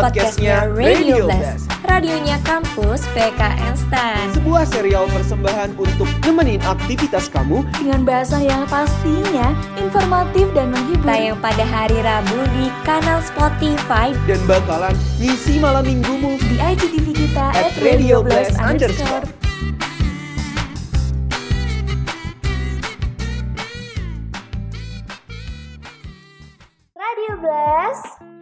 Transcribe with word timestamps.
podcastnya 0.00 0.72
Radio 0.72 1.28
Blast. 1.28 1.68
Radionya 1.84 2.40
kampus 2.48 3.04
PKN 3.12 3.74
STAN. 3.76 4.32
Sebuah 4.32 4.64
serial 4.64 5.04
persembahan 5.12 5.76
untuk 5.76 6.08
nemenin 6.24 6.62
aktivitas 6.64 7.28
kamu 7.28 7.60
dengan 7.76 8.08
bahasa 8.08 8.40
yang 8.40 8.64
pastinya 8.72 9.52
informatif 9.76 10.48
dan 10.56 10.72
menghibur. 10.72 11.04
Tayang 11.04 11.40
pada 11.40 11.64
hari 11.64 11.96
Rabu 12.00 12.38
di 12.56 12.68
kanal 12.84 13.20
Spotify 13.24 14.12
dan 14.24 14.40
bakalan 14.48 14.94
ngisi 15.20 15.60
malam 15.60 15.84
minggumu 15.84 16.36
di 16.38 16.56
IGTV 16.60 17.06
kita 17.12 17.46
at 17.56 17.72
Radio 17.80 18.24
Blast 18.24 18.56
underscore. 18.56 19.39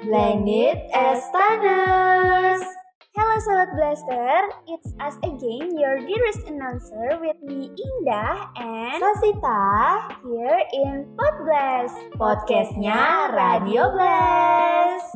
Blended 0.09 0.89
as 0.97 1.21
Tanners. 1.37 2.65
Hello 3.13 3.37
Sobat 3.45 3.77
Blaster, 3.77 4.41
it's 4.65 4.97
us 5.05 5.21
again, 5.21 5.77
your 5.77 6.01
dearest 6.01 6.49
announcer 6.49 7.21
with 7.21 7.37
me 7.45 7.69
Indah 7.77 8.49
and 8.57 8.97
Sasita 8.97 10.09
here 10.25 10.65
in 10.73 11.13
Pod 11.13 11.45
Blast, 11.45 12.01
podcastnya 12.17 13.37
Radio 13.37 13.93
Blast. 13.93 15.13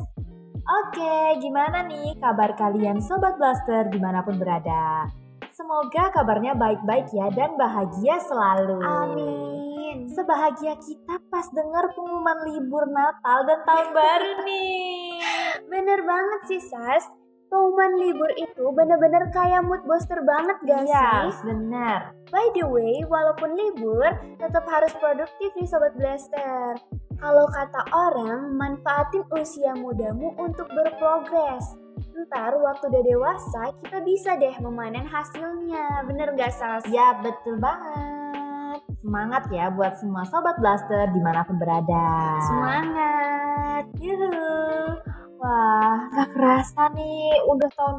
Oke, 0.61 1.41
gimana 1.41 1.89
nih 1.89 2.13
kabar 2.21 2.53
kalian 2.53 3.01
Sobat 3.01 3.41
Blaster 3.41 3.89
di 3.89 3.97
mana 3.97 4.21
pun 4.21 4.37
berada? 4.37 5.09
Semoga 5.63 6.11
kabarnya 6.11 6.59
baik-baik 6.59 7.07
ya 7.15 7.31
dan 7.31 7.55
bahagia 7.55 8.19
selalu. 8.19 8.83
Amin. 8.83 10.11
Sebahagia 10.11 10.75
kita 10.75 11.23
pas 11.31 11.47
dengar 11.55 11.87
pengumuman 11.95 12.35
libur 12.51 12.83
Natal 12.91 13.47
dan 13.47 13.63
Tahun 13.63 13.95
Baru 13.95 14.43
nih. 14.43 15.23
Bener 15.71 16.03
banget 16.03 16.41
sih 16.51 16.59
Sas. 16.67 17.07
Pengumuman 17.47 17.95
libur 17.95 18.27
itu 18.35 18.75
bener-bener 18.75 19.31
kayak 19.31 19.63
mood 19.63 19.79
booster 19.87 20.19
banget 20.27 20.59
gak 20.67 20.83
yes, 20.83 21.31
sih? 21.39 21.47
bener. 21.47 22.11
By 22.27 22.43
the 22.59 22.67
way, 22.67 23.07
walaupun 23.07 23.55
libur, 23.55 24.19
tetap 24.43 24.67
harus 24.67 24.91
produktif 24.99 25.55
nih 25.55 25.63
Sobat 25.71 25.95
Blaster. 25.95 26.75
Kalau 27.23 27.47
kata 27.47 27.87
orang, 27.95 28.51
manfaatin 28.59 29.23
usia 29.31 29.71
mudamu 29.79 30.35
untuk 30.35 30.67
berprogres. 30.75 31.82
Ntar 32.13 32.53
waktu 32.61 32.93
udah 32.93 33.03
dewasa, 33.09 33.73
kita 33.81 33.97
bisa 34.05 34.37
deh 34.37 34.53
memanen 34.61 35.09
hasilnya. 35.09 36.05
Bener 36.05 36.29
gak 36.37 36.53
Sas? 36.53 36.85
Ya, 36.93 37.17
betul 37.17 37.57
banget. 37.57 38.85
Semangat 39.01 39.49
ya 39.49 39.73
buat 39.73 39.97
semua 39.97 40.21
Sobat 40.29 40.61
Blaster 40.61 41.09
di 41.09 41.17
mana 41.17 41.41
pun 41.41 41.57
berada. 41.57 42.37
Semangat! 42.45 43.89
Yuhu. 43.97 44.29
Wah, 45.41 46.05
gak 46.13 46.29
kerasa 46.37 46.93
nih, 46.93 47.33
udah 47.49 47.69
tahun 47.73 47.95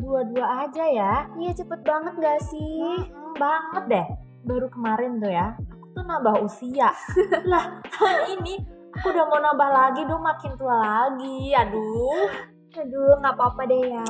2022 0.00 0.40
aja 0.40 0.84
ya. 0.88 1.14
Iya 1.36 1.52
cepet 1.52 1.80
banget 1.84 2.14
gak 2.24 2.40
sih? 2.48 3.04
Hmm, 3.04 3.36
banget 3.36 3.84
deh. 3.84 4.06
Baru 4.48 4.72
kemarin 4.72 5.20
tuh 5.20 5.28
ya, 5.28 5.52
aku 5.60 5.86
tuh 5.92 6.04
nambah 6.08 6.40
usia. 6.40 6.88
lah, 7.52 7.84
tahun 7.92 8.40
ini 8.40 8.64
aku 8.96 9.12
udah 9.12 9.24
mau 9.28 9.40
nambah 9.44 9.70
lagi 9.70 10.02
dong, 10.08 10.24
makin 10.24 10.56
tua 10.56 10.76
lagi. 10.80 11.52
Aduh. 11.52 12.57
Aduh, 12.76 13.16
gak 13.24 13.34
apa-apa 13.34 13.62
deh 13.64 13.82
ya. 13.88 14.04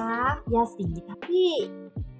Ya 0.50 0.62
sih, 0.66 0.90
tapi 1.06 1.70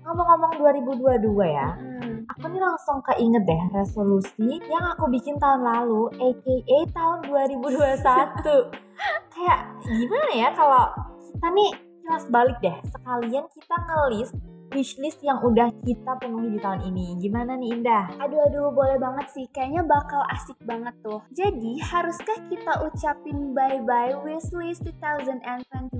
ngomong-ngomong 0.07 0.53
2022 0.57 1.45
ya, 1.45 1.75
Hmm. 1.77 2.25
aku 2.31 2.49
nih 2.49 2.63
langsung 2.63 3.03
keinget 3.05 3.45
deh 3.45 3.63
resolusi 3.77 4.57
yang 4.71 4.85
aku 4.97 5.11
bikin 5.13 5.37
tahun 5.37 5.61
lalu, 5.67 6.09
aka 6.17 6.79
tahun 6.95 7.19
2021. 7.29 8.73
Kayak 9.35 9.61
gimana 9.85 10.33
ya 10.33 10.49
kalau 10.57 10.89
kita 11.21 11.49
nih 11.53 11.71
kelas 12.07 12.25
balik 12.33 12.59
deh, 12.65 12.77
sekalian 12.89 13.45
kita 13.53 13.77
ngelis 13.77 14.31
wishlist 14.73 15.21
yang 15.25 15.41
udah 15.41 15.73
kita 15.85 16.13
penuhi 16.21 16.57
di 16.57 16.61
tahun 16.61 16.81
ini. 16.93 17.17
Gimana 17.21 17.57
nih 17.57 17.79
Indah? 17.79 18.05
Aduh 18.21 18.41
aduh 18.49 18.69
boleh 18.73 18.99
banget 19.01 19.27
sih 19.33 19.47
Kayaknya 19.53 19.83
bakal 19.87 20.23
asik 20.33 20.59
banget 20.65 20.95
tuh 21.01 21.21
Jadi 21.33 21.81
haruskah 21.81 22.39
kita 22.51 22.73
ucapin 22.85 23.55
bye-bye 23.55 24.21
wishlist 24.27 24.85
2021 24.85 25.95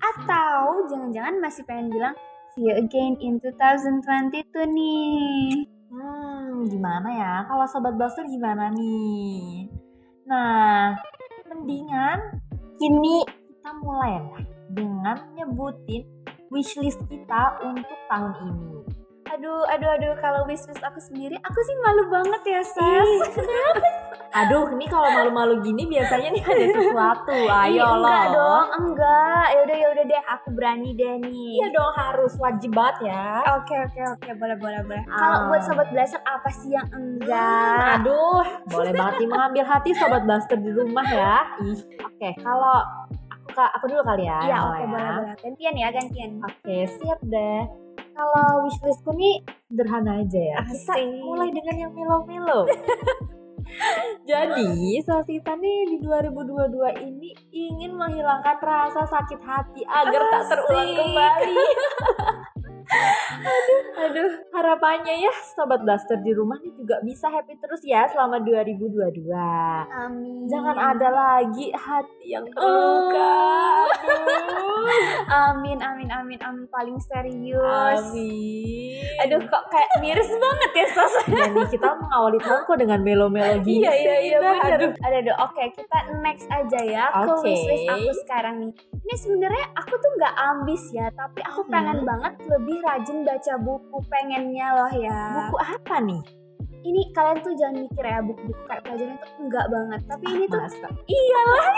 Atau 0.00 0.58
jangan-jangan 0.90 1.34
masih 1.40 1.62
pengen 1.64 1.88
bilang 1.92 2.14
See 2.56 2.66
you 2.66 2.74
again 2.76 3.14
in 3.22 3.38
2022 3.38 4.42
nih 4.74 5.64
Hmm, 5.90 6.70
gimana 6.70 7.08
ya? 7.10 7.34
Kalau 7.50 7.66
sobat 7.66 7.98
blaster 7.98 8.22
gimana 8.22 8.70
nih? 8.70 9.66
Nah, 10.30 10.94
mendingan 11.50 12.38
kini 12.78 13.26
kita 13.26 13.70
mulai 13.82 14.22
lah 14.22 14.42
dengan 14.70 15.18
nyebutin 15.34 16.06
wishlist 16.50 16.98
kita 17.06 17.42
untuk 17.62 17.98
tahun 18.10 18.34
ini. 18.42 18.82
Aduh 19.30 19.62
aduh 19.70 19.86
aduh 19.94 20.14
Kalau 20.18 20.42
wishlist 20.42 20.82
aku 20.82 20.98
sendiri 20.98 21.38
Aku 21.38 21.58
sih 21.62 21.76
malu 21.86 22.10
banget 22.10 22.42
ya 22.50 22.60
Sas 22.66 23.06
Ih, 23.06 23.22
Aduh, 24.42 24.74
ini 24.74 24.90
kalau 24.90 25.06
malu-malu 25.06 25.62
gini 25.62 25.86
biasanya 25.86 26.34
nih 26.34 26.42
ada 26.42 26.66
sesuatu. 26.74 27.38
Ih, 27.38 27.46
Ayo 27.46 27.86
Enggak 27.94 28.24
loh. 28.26 28.34
dong 28.34 28.66
Enggak 28.82 29.46
Yaudah 29.54 29.76
yaudah 29.86 30.04
deh 30.10 30.22
Aku 30.34 30.48
berani 30.50 30.90
deh 30.98 31.14
nih 31.22 31.62
Iya 31.62 31.68
dong 31.70 31.92
harus 31.94 32.32
wajib 32.42 32.74
banget 32.74 33.06
ya. 33.06 33.26
Oke 33.54 33.74
oke 33.86 34.00
oke 34.18 34.30
boleh 34.34 34.56
boleh 34.58 34.80
boleh. 34.82 35.04
Ah. 35.06 35.14
Kalau 35.14 35.38
buat 35.46 35.62
sobat 35.62 35.88
blaster 35.94 36.22
apa 36.26 36.50
sih 36.50 36.74
yang 36.74 36.88
enggak? 36.90 37.78
Hmm, 37.78 37.94
aduh, 38.02 38.42
boleh 38.66 38.90
banget 38.90 39.14
nih 39.22 39.28
mengambil 39.30 39.62
hati 39.62 39.90
sobat 39.94 40.26
blaster 40.26 40.58
di 40.58 40.74
rumah 40.74 41.06
ya. 41.06 41.38
Ih, 41.62 41.78
oke, 42.02 42.28
kalau 42.42 42.82
aku 43.74 43.84
dulu 43.90 44.02
kali 44.06 44.24
ya. 44.24 44.38
Iya 44.46 44.56
oke 44.64 44.64
awal 44.64 44.78
ya. 44.80 44.86
boleh 44.88 45.10
boleh. 45.20 45.34
Gantian 45.44 45.74
ya 45.76 45.88
gantian. 45.92 46.30
Oke, 46.40 46.76
siap 46.86 47.20
deh. 47.26 47.60
Kalau 48.16 48.46
wishlistku 48.68 49.10
nih 49.16 49.34
sederhana 49.68 50.20
aja 50.20 50.40
ya. 50.40 50.58
Kita 50.64 50.94
Asik. 50.96 51.24
mulai 51.24 51.48
dengan 51.52 51.76
yang 51.76 51.92
melo-melo. 51.92 52.68
Jadi, 54.30 54.98
Sasita 55.06 55.54
nih 55.54 55.94
di 55.94 55.96
2022 56.02 57.06
ini 57.06 57.30
ingin 57.54 57.94
menghilangkan 57.94 58.58
rasa 58.58 59.06
sakit 59.06 59.40
hati 59.40 59.86
agar 59.86 60.20
tak 60.26 60.42
terulang 60.50 60.90
Asik. 60.90 60.98
kembali. 60.98 61.56
aduh, 62.90 63.82
aduh, 64.02 64.30
harapannya 64.50 65.14
ya 65.22 65.32
Sobat 65.54 65.82
Blaster 65.86 66.18
di 66.20 66.34
rumah 66.34 66.58
nih 66.58 66.74
juga 66.74 66.98
bisa 67.06 67.30
happy 67.30 67.54
terus 67.62 67.82
ya 67.86 68.10
selama 68.10 68.42
2022. 68.42 69.30
Amin. 69.86 70.50
Jangan 70.50 70.76
ada 70.76 71.08
lagi 71.10 71.70
hati 71.70 72.26
yang 72.34 72.46
terluka. 72.50 73.34
Aduh. 73.94 74.70
Amin 75.30 75.78
amin 75.78 76.10
amin 76.10 76.40
amin 76.42 76.66
paling 76.66 76.98
serius. 76.98 78.02
Amin. 78.02 79.06
Aduh 79.22 79.40
kok 79.46 79.64
kayak 79.70 79.90
miris 80.02 80.26
banget 80.26 80.70
ya 80.74 80.86
sos. 80.90 81.14
Dan 81.30 81.50
nih 81.56 81.66
kita 81.70 81.88
mengawali 81.94 82.38
tahun 82.42 82.60
kok 82.66 82.78
dengan 82.80 83.00
melo-melo 83.04 83.54
gini 83.62 83.86
Iya 83.86 83.92
iya 83.94 84.16
iya 84.18 84.36
bener. 84.42 84.78
Aduh. 84.80 84.90
Aduh, 84.90 85.18
aduh 85.22 85.36
oke 85.46 85.64
kita 85.78 85.98
next 86.24 86.46
aja 86.50 86.80
ya 86.82 87.04
ke 87.12 87.30
Oke. 87.30 87.46
wishlist 87.46 87.86
aku 87.86 88.12
sekarang 88.26 88.54
nih. 88.66 88.72
Ini 89.00 89.14
sebenarnya 89.14 89.64
aku 89.78 89.94
tuh 89.94 90.10
nggak 90.18 90.34
ambis 90.34 90.82
ya, 90.94 91.06
tapi 91.14 91.40
aku 91.42 91.60
pengen 91.70 92.02
banget 92.02 92.34
lebih 92.46 92.78
rajin 92.82 93.22
baca 93.22 93.54
buku 93.60 93.96
pengennya 94.08 94.68
loh 94.74 94.92
ya. 94.92 95.20
Buku 95.36 95.56
apa 95.60 95.96
nih? 96.02 96.22
ini 96.80 97.12
kalian 97.12 97.38
tuh 97.44 97.52
jangan 97.56 97.76
mikir 97.84 98.04
ya 98.04 98.20
buku-buku 98.24 98.62
kayak 98.64 98.82
pelajaran 98.88 99.16
itu 99.16 99.26
enggak 99.36 99.66
banget 99.68 100.00
tapi 100.08 100.24
ini 100.32 100.44
tuh 100.48 100.60
Masa? 100.60 100.88
iyalah 101.04 101.74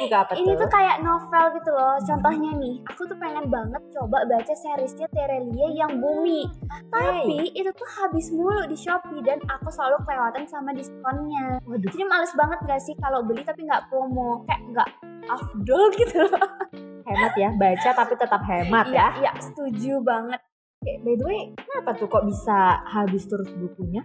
buku 0.00 0.14
apa 0.14 0.32
ini 0.36 0.52
tuh? 0.56 0.68
kayak 0.72 0.96
novel 1.04 1.44
gitu 1.60 1.70
loh 1.72 1.96
contohnya 2.00 2.50
nih 2.56 2.76
aku 2.88 3.02
tuh 3.04 3.16
pengen 3.20 3.46
banget 3.52 3.82
coba 3.92 4.18
baca 4.24 4.54
seriesnya 4.56 5.06
Terelia 5.12 5.68
yang 5.76 5.92
bumi 6.00 6.48
tapi 6.88 7.52
itu 7.52 7.70
tuh 7.76 7.88
habis 8.00 8.32
mulu 8.32 8.64
di 8.68 8.76
Shopee 8.76 9.20
dan 9.24 9.40
aku 9.52 9.68
selalu 9.68 10.00
kelewatan 10.08 10.44
sama 10.48 10.72
diskonnya 10.72 11.60
Waduh. 11.68 11.88
jadi 11.92 12.04
males 12.08 12.32
banget 12.32 12.58
gak 12.64 12.80
sih 12.80 12.94
kalau 13.00 13.20
beli 13.20 13.44
tapi 13.44 13.68
nggak 13.68 13.88
promo 13.92 14.44
kayak 14.48 14.62
nggak 14.72 14.88
afdol 15.28 15.92
gitu 16.00 16.24
loh 16.24 16.48
Hemat 17.06 17.32
ya, 17.38 17.50
baca 17.54 17.90
tapi 17.94 18.14
tetap 18.18 18.42
hemat 18.42 18.86
ya. 18.90 18.92
iya 18.92 19.06
iya 19.22 19.32
setuju 19.38 20.02
banget 20.02 20.42
Oke, 20.76 20.92
by 21.02 21.14
the 21.16 21.24
way, 21.24 21.40
kenapa 21.56 21.96
tuh 21.96 22.06
kok 22.06 22.28
bisa 22.28 22.84
habis 22.84 23.24
terus 23.24 23.48
bukunya? 23.56 24.04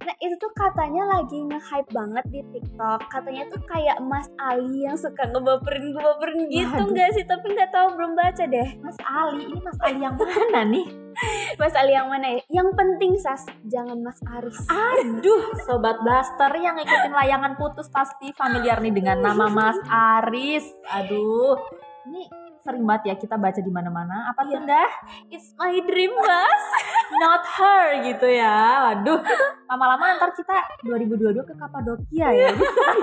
Nah 0.00 0.14
itu 0.20 0.36
tuh 0.36 0.52
katanya 0.52 1.16
lagi 1.16 1.42
nge-hype 1.42 1.90
banget 1.90 2.24
di 2.28 2.40
TikTok. 2.52 3.08
Katanya 3.08 3.48
tuh 3.48 3.60
kayak 3.64 3.98
Mas 4.04 4.28
Ali 4.36 4.84
yang 4.84 5.00
suka 5.00 5.26
ngebaperin 5.26 5.90
ngebaperin 5.90 6.46
gitu 6.52 6.70
Waduh. 6.76 6.92
nggak 6.92 7.10
sih? 7.16 7.24
Tapi 7.24 7.46
nggak 7.56 7.72
tahu 7.72 7.86
belum 7.96 8.12
baca 8.14 8.44
deh. 8.46 8.68
Mas 8.78 8.98
Ali, 9.00 9.48
ini 9.48 9.58
Mas 9.64 9.78
Ali 9.80 9.98
yang 10.04 10.16
mana 10.20 10.60
nih? 10.68 10.86
Mas 11.60 11.74
Ali 11.74 11.92
yang 11.96 12.08
mana 12.12 12.26
ya? 12.36 12.40
Yang 12.52 12.68
penting 12.76 13.12
Sas, 13.16 13.42
jangan 13.64 13.98
Mas 14.04 14.20
Aris. 14.28 14.60
Aduh, 14.68 15.44
Sobat 15.64 15.98
Blaster 16.04 16.52
yang 16.60 16.76
ngikutin 16.76 17.12
layangan 17.16 17.56
putus 17.56 17.88
pasti 17.88 18.30
familiar 18.36 18.76
nih 18.78 18.92
dengan 18.92 19.24
nama 19.24 19.48
Mas 19.48 19.80
Aris. 19.88 20.68
Aduh, 20.94 21.56
ini 22.02 22.22
sering 22.60 22.84
banget 22.84 23.02
ya 23.06 23.14
kita 23.16 23.34
baca 23.34 23.56
di 23.56 23.68
mana-mana. 23.68 24.28
Apa 24.28 24.44
tuh 24.44 24.56
Iya. 24.56 24.68
dah? 24.68 24.90
It's 25.28 25.52
my 25.54 25.72
dream, 25.80 26.12
Mas. 26.14 26.64
Not 27.20 27.44
her 27.50 27.84
gitu 28.02 28.26
ya. 28.26 28.56
Waduh. 28.86 29.20
Lama-lama 29.66 30.14
ntar 30.14 30.30
kita 30.30 30.56
2022 30.82 31.40
ke 31.42 31.54
Kapadokia 31.54 32.28
ya. 32.30 32.48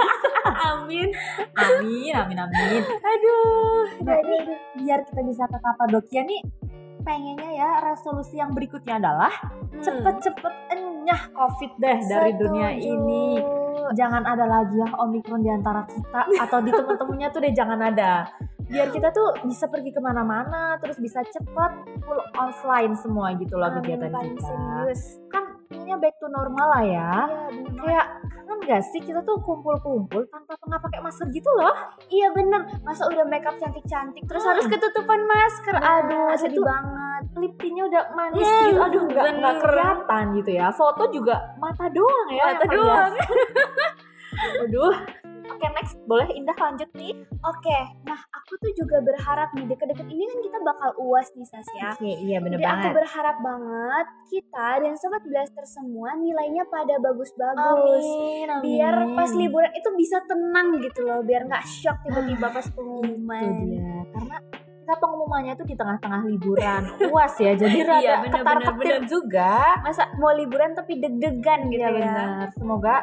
Amin. 0.70 1.12
amin, 1.54 2.14
amin, 2.16 2.38
amin. 2.40 2.82
Aduh. 2.88 3.84
Nah, 4.00 4.18
ini 4.18 4.38
biar 4.78 5.04
kita 5.04 5.22
bisa 5.22 5.44
ke 5.44 5.58
Kapadokia 5.58 6.24
nih 6.24 6.42
pengennya 7.00 7.52
ya 7.54 7.72
resolusi 7.82 8.36
yang 8.36 8.52
berikutnya 8.52 8.98
adalah 8.98 9.32
Hmm. 9.32 9.80
cepet-cepet 9.80 10.54
enyah 10.70 11.22
covid 11.30 11.72
deh 11.78 11.98
dari 12.04 12.32
dunia 12.34 12.74
Setuju. 12.74 12.84
ini 12.90 13.26
jangan 13.96 14.24
ada 14.24 14.46
lagi 14.48 14.76
yang 14.76 14.94
omikron 14.98 15.44
di 15.44 15.52
antara 15.52 15.86
kita 15.88 16.22
atau 16.48 16.60
di 16.64 16.72
temen-temennya 16.72 17.28
tuh 17.32 17.40
deh 17.44 17.54
jangan 17.54 17.80
ada. 17.80 18.28
Biar 18.68 18.92
kita 18.92 19.16
tuh 19.16 19.32
bisa 19.48 19.72
pergi 19.72 19.96
ke 19.96 20.02
mana-mana 20.04 20.76
terus 20.84 21.00
bisa 21.00 21.24
cepet 21.24 21.72
full 22.04 22.20
offline 22.36 22.92
semua 23.00 23.32
gitu 23.40 23.56
loh 23.56 23.72
kegiatan 23.80 24.12
kita. 24.12 24.44
serius. 24.44 25.24
kan 25.32 25.56
intinya 25.72 26.04
back 26.04 26.16
to 26.20 26.28
normal 26.28 26.68
lah 26.76 26.84
ya. 26.84 27.12
Iya, 27.48 27.72
kayak 27.80 28.08
gak 28.68 28.84
sih 28.84 29.00
kita 29.00 29.20
tuh 29.22 29.40
kumpul-kumpul 29.40 30.28
tanpa 30.28 30.54
nggak 30.60 30.82
pakai 30.82 31.00
masker 31.00 31.28
gitu 31.30 31.48
loh 31.54 31.72
Iya 32.06 32.28
bener, 32.30 32.62
masa 32.82 33.04
udah 33.06 33.24
makeup 33.24 33.56
cantik-cantik 33.56 34.24
terus 34.24 34.40
Hmm. 34.40 34.52
harus 34.52 34.66
ketutupan 34.66 35.24
masker. 35.24 35.74
Nah, 35.74 36.00
Aduh, 36.00 36.28
itu 36.30 36.40
sedih 36.42 36.62
banget. 36.62 37.24
lip 37.36 37.54
tintnya 37.56 37.84
udah 37.86 38.04
manis 38.12 38.42
Hmm, 38.42 38.64
gitu 38.68 38.80
aduh 38.80 39.04
nggak 39.06 39.26
nggak 39.38 39.56
kelihatan 39.60 40.24
gitu 40.36 40.52
ya 40.54 40.68
foto 40.70 41.04
juga 41.08 41.36
mata 41.56 41.86
doang 41.88 42.28
ya 42.30 42.44
Mata 42.46 42.64
yang 42.64 42.74
doang. 42.74 43.12
aduh 44.64 44.94
oke 45.50 45.68
next. 45.72 45.94
Boleh 46.04 46.28
Indah 46.30 46.54
lanjut 46.54 46.90
nih? 46.94 47.14
Oke, 47.40 47.78
nah 48.04 48.20
aku 48.30 48.58
tuh 48.58 48.72
juga 48.74 48.98
berharap 49.00 49.52
nih 49.52 49.66
deket-deket 49.66 50.06
ini 50.06 50.24
kan 50.24 50.40
kita 50.42 50.58
bakal 50.62 50.90
uas 51.00 51.28
nih 51.32 51.44
Sas 51.44 51.68
ya. 51.74 51.92
oke 51.92 52.04
iya 52.04 52.38
bener 52.38 52.58
Jadi 52.58 52.66
aku 52.66 52.76
banget. 52.82 52.94
berharap 52.96 53.38
banget 53.40 54.08
kita 54.26 54.68
dan 54.80 54.94
sobat 54.96 55.24
blaster 55.24 55.64
semua 55.64 56.10
nilainya 56.14 56.64
pada 56.66 56.98
bagus-bagus. 56.98 58.04
amin 58.04 58.48
amin. 58.50 58.64
Biar 58.64 58.96
pas 59.14 59.32
liburan 59.32 59.72
itu 59.72 59.90
bisa 59.94 60.18
tenang 60.24 60.78
gitu 60.78 61.00
loh, 61.02 61.22
biar 61.22 61.46
nggak 61.46 61.64
shock 61.64 61.98
tiba-tiba 62.02 62.48
pas 62.48 62.64
itu 62.64 62.74
pengumuman. 62.74 63.42
dia. 63.64 63.94
Karena 64.10 64.38
kita 64.78 64.94
pengumumannya 64.98 65.54
tuh 65.54 65.66
di 65.66 65.76
tengah-tengah 65.76 66.22
liburan. 66.26 66.82
Uas 67.12 67.36
ya 67.38 67.52
jadi 67.54 67.78
rada 67.82 68.00
Iya, 68.00 68.16
bener, 68.22 68.40
ketar 68.40 68.58
bener, 68.58 68.72
ketir 68.74 68.98
juga. 69.06 69.54
Masa 69.80 70.04
mau 70.16 70.32
liburan 70.32 70.72
tapi 70.74 70.96
deg-degan 70.96 71.68
gitu 71.68 71.78
Iya 71.78 71.90
ya. 71.90 71.96
benar 71.98 72.48
semoga 72.52 72.96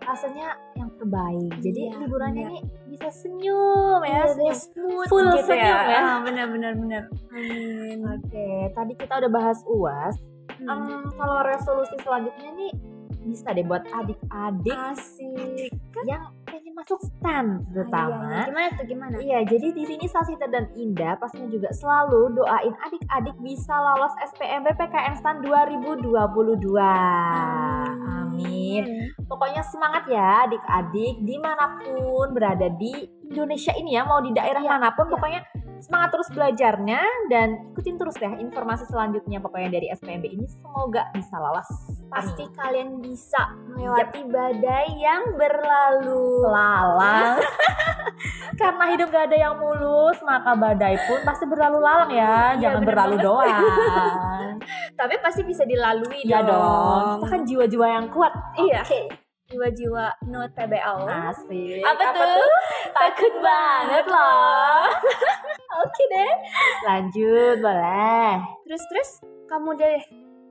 hasilnya 0.00 0.48
yang 0.74 0.87
terbaik 0.98 1.52
jadi 1.58 1.80
Iya, 1.86 1.96
liburannya 1.98 2.44
bener. 2.44 2.52
ini 2.52 2.60
bisa 2.88 3.08
senyum 3.08 4.00
ya 4.00 4.10
Iya, 4.10 4.24
senyum 4.28 4.56
smooth 4.56 5.06
full 5.06 5.28
gitu 5.32 5.46
senyum 5.46 5.80
ya. 5.86 5.98
Ah, 5.98 6.18
benar 6.20 6.46
benar 6.48 6.72
benar. 6.74 7.02
Amin. 7.28 7.98
Oke, 8.04 8.48
tadi 8.72 8.92
kita 8.94 9.12
udah 9.16 9.30
bahas 9.30 9.58
UAS. 9.64 10.16
Hmm. 10.58 10.66
Em, 10.68 10.82
kalau 11.12 11.38
resolusi 11.42 11.94
selanjutnya 11.98 12.50
nih 12.52 12.72
bisa 13.20 13.52
deh 13.52 13.62
buat 13.62 13.84
adik-adik 13.88 14.78
Asik. 14.88 15.68
yang 16.02 16.22
pengen 16.42 16.72
masuk 16.72 16.96
STAN 16.98 17.60
Iya, 17.60 17.66
terutama. 17.70 18.24
iya. 18.24 18.42
Gimana 18.46 18.68
tuh 18.72 18.86
gimana? 18.86 19.14
Iya, 19.18 19.38
jadi 19.44 19.68
di 19.70 19.84
sini 19.84 20.06
Sasita 20.06 20.46
dan 20.46 20.66
Indah 20.72 21.14
pastinya 21.14 21.46
juga 21.46 21.68
selalu 21.70 22.32
doain 22.34 22.72
adik-adik 22.80 23.36
bisa 23.38 23.74
lolos 23.74 24.14
SPMB 24.24 24.72
PKN 24.72 25.14
STAN 25.14 25.36
2022. 25.44 26.80
Amin. 28.16 29.12
Pokoknya 29.28 29.60
semangat 29.60 30.08
ya 30.08 30.48
adik-adik 30.48 31.20
di 31.20 31.36
mana 31.36 31.76
pun 31.76 32.32
berada 32.32 32.72
di 32.72 33.04
Indonesia 33.28 33.76
ini 33.76 33.92
ya 33.92 34.08
mau 34.08 34.24
di 34.24 34.32
daerah 34.32 34.64
Iya, 34.64 34.72
mana 34.72 34.88
pun 34.96 35.04
iya. 35.04 35.12
pokoknya 35.12 35.40
semangat 35.80 36.08
terus 36.10 36.28
belajarnya 36.28 37.00
dan 37.26 37.48
ikutin 37.70 37.94
terus 37.94 38.14
deh 38.14 38.32
informasi 38.36 38.84
selanjutnya 38.84 39.38
pokoknya 39.38 39.70
dari 39.70 39.86
SPMB 39.88 40.24
ini 40.28 40.46
semoga 40.46 41.06
bisa 41.10 41.34
lolos 41.34 41.68
Pasti 42.08 42.40
Amin. 42.42 42.54
kalian 42.54 42.88
bisa 42.98 43.42
melewati 43.68 44.24
badai 44.24 44.86
yang 44.96 45.22
berlalu. 45.32 46.40
lalang 46.44 47.36
karena 48.60 48.84
hidup 48.90 49.08
gak 49.08 49.28
ada 49.28 49.38
yang 49.38 49.54
mulus 49.54 50.18
maka 50.20 50.52
badai 50.52 50.96
pun 51.04 51.20
pasti 51.22 51.44
berlalu 51.44 51.78
lalang 51.78 52.10
ya 52.10 52.16
Iya, 52.18 52.60
jangan 52.60 52.82
berlalu 52.82 53.14
banget. 53.14 53.26
doang 53.26 54.52
Tapi 54.98 55.14
pasti 55.18 55.42
bisa 55.42 55.62
dilalui 55.62 56.24
ya 56.24 56.40
dong 56.40 56.48
dong. 56.48 57.06
kita 57.18 57.26
kan 57.28 57.40
jiwa-jiwa 57.44 57.86
yang 57.88 58.06
kuat 58.08 58.32
Iya. 58.56 58.82
Jiwa-jiwa 59.48 60.28
not 60.28 60.52
PBL. 60.52 61.08
asik 61.08 61.80
Apa, 61.80 62.04
tuh? 62.12 62.52
Takut 62.90 63.34
banget 63.40 64.04
loh. 64.04 64.84
Oke 65.70 66.02
deh. 66.08 66.32
Lanjut 66.82 67.56
boleh. 67.60 68.32
Terus 68.64 68.82
terus 68.88 69.10
kamu 69.46 69.74
deh. 69.74 70.00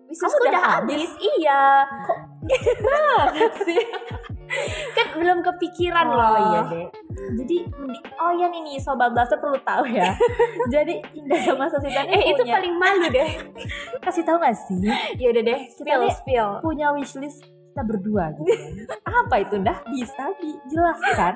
Wisnu 0.08 0.24
Kamu 0.24 0.36
udah 0.38 0.48
udah 0.48 0.64
habis. 0.78 1.10
Iya. 1.20 1.62
sih? 3.60 3.82
Kan 4.96 5.20
belum 5.20 5.44
kepikiran 5.44 6.08
oh 6.08 6.16
loh. 6.16 6.36
iya 6.40 6.62
deh. 6.66 6.88
Jadi 7.36 7.58
oh 8.16 8.32
ya 8.32 8.48
nih 8.48 8.62
nih 8.64 8.78
sobat 8.80 9.12
blaster 9.12 9.36
perlu 9.36 9.60
tahu 9.60 9.84
ya. 9.86 10.16
Jadi 10.74 11.04
Indah 11.14 11.42
sama 11.44 11.68
Sasita 11.68 12.08
Eh 12.08 12.32
itu 12.32 12.40
punya- 12.40 12.56
paling 12.56 12.76
malu 12.78 13.08
deh. 13.10 13.30
kasih 14.06 14.24
tahu 14.24 14.40
gak 14.40 14.56
sih 14.56 14.80
ya 15.18 15.28
udah 15.30 15.44
deh, 15.44 15.60
spill 15.70 16.00
nih- 16.00 16.16
spill. 16.16 16.50
punya 16.62 16.96
wishlist 16.96 17.44
kita 17.44 17.84
berdua 17.84 18.32
gitu. 18.34 18.48
Apa 19.04 19.36
itu 19.38 19.60
Dah? 19.60 19.78
Bisa 19.86 20.32
dijelaskan? 20.40 21.36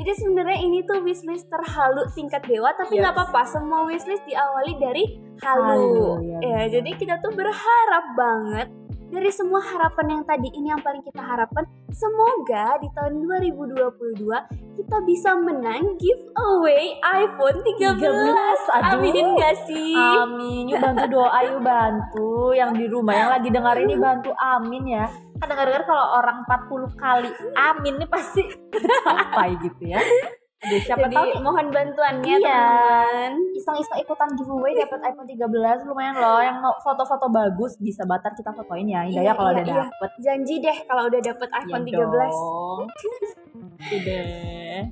Jadi 0.00 0.12
sebenarnya 0.16 0.58
ini 0.64 0.80
tuh 0.88 1.04
wishlist 1.04 1.44
terhalu 1.52 2.08
tingkat 2.16 2.40
dewa, 2.48 2.72
tapi 2.72 2.96
Yes. 2.96 3.04
nggak 3.04 3.14
apa-apa. 3.20 3.40
Semua 3.44 3.84
wishlist 3.84 4.24
diawali 4.24 4.80
dari 4.80 5.04
Halu, 5.40 5.64
halu. 5.64 6.04
ya 6.24 6.38
ya, 6.40 6.60
jadi 6.80 6.90
kita 7.00 7.20
tuh 7.20 7.32
berharap 7.32 8.04
banget 8.12 8.68
dari 9.10 9.28
semua 9.32 9.58
harapan 9.58 10.06
yang 10.16 10.22
tadi 10.22 10.48
ini 10.54 10.70
yang 10.70 10.80
paling 10.80 11.02
kita 11.02 11.18
harapkan, 11.18 11.66
semoga 11.90 12.78
di 12.78 12.86
tahun 12.94 13.24
2022 13.26 14.46
kita 14.78 14.96
bisa 15.02 15.34
menang 15.34 15.98
giveaway 15.98 16.94
iPhone 17.02 17.58
13. 17.60 17.98
13, 17.98 18.60
aduh. 18.70 19.00
Aminin 19.00 19.34
gak 19.34 19.56
sih? 19.66 19.98
Amin. 19.98 20.70
Yuk 20.70 20.78
bantu 20.78 21.04
doa, 21.10 21.38
yuk 21.44 21.60
bantu. 21.60 22.54
Yang 22.54 22.70
di 22.78 22.86
rumah 22.86 23.14
yang 23.18 23.30
lagi 23.34 23.48
dengar 23.50 23.76
ini 23.76 23.94
bantu 23.98 24.30
amin 24.38 24.84
ya. 24.86 25.06
Kan 25.40 25.46
dengar-dengar 25.48 25.82
kalau 25.82 26.06
orang 26.14 26.44
40 26.44 26.92
kali 26.94 27.30
amin 27.56 27.94
nih 27.96 28.08
pasti 28.08 28.42
tercapai 28.70 29.56
gitu 29.58 29.82
ya. 29.88 30.00
Aduh, 30.60 30.76
siapa 30.78 31.08
Jadi 31.08 31.16
tahu 31.16 31.40
mohon 31.40 31.72
bantuannya 31.72 32.36
Iya. 32.36 32.44
teman-teman. 32.44 33.32
iseng-iseng 33.56 33.98
ikutan 33.98 34.28
giveaway 34.36 34.76
dapat 34.76 35.00
iPhone 35.02 35.24
13 35.24 35.88
lumayan 35.88 36.12
loh 36.14 36.36
yang 36.36 36.60
mau 36.60 36.76
foto-foto 36.76 37.32
bagus 37.32 37.80
bisa 37.80 38.04
batar 38.04 38.36
kita 38.36 38.52
fotoin 38.52 38.84
ya 38.84 39.00
Indah 39.02 39.24
Iya, 39.24 39.32
ya 39.32 39.32
kalau 39.32 39.50
iya, 39.50 39.56
udah 39.56 39.64
iya. 39.64 39.80
dapet 39.80 40.10
Janji 40.20 40.54
deh 40.60 40.76
kalau 40.84 41.02
udah 41.08 41.20
dapet 41.22 41.48
iPhone 41.56 41.80
Iya 41.82 41.96
13. 41.96 42.04
dong. 42.04 42.80
Udah. 43.80 44.24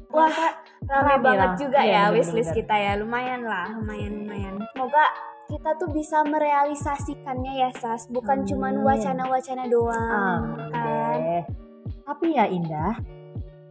Wah, 0.09 0.37
rame, 0.81 1.05
Rame 1.05 1.15
banget 1.21 1.51
juga 1.61 1.79
Iya, 1.79 2.01
ya 2.01 2.13
wishlist 2.17 2.53
kita 2.57 2.73
ya. 2.73 2.93
Lumayan 2.97 3.45
lah, 3.45 3.69
lumayan 3.69 4.13
lumayan. 4.19 4.55
Semoga 4.73 5.05
kita 5.49 5.71
tuh 5.75 5.89
bisa 5.91 6.21
merealisasikannya 6.23 7.53
ya 7.57 7.71
Sas, 7.75 8.05
bukan 8.07 8.45
Amin. 8.45 8.49
cuman 8.49 8.75
wacana-wacana 8.85 9.65
doang. 9.67 10.41
Amin 10.55 10.71
kan? 10.71 11.19
Tapi 12.05 12.37
ya 12.37 12.45
Indah, 12.45 12.97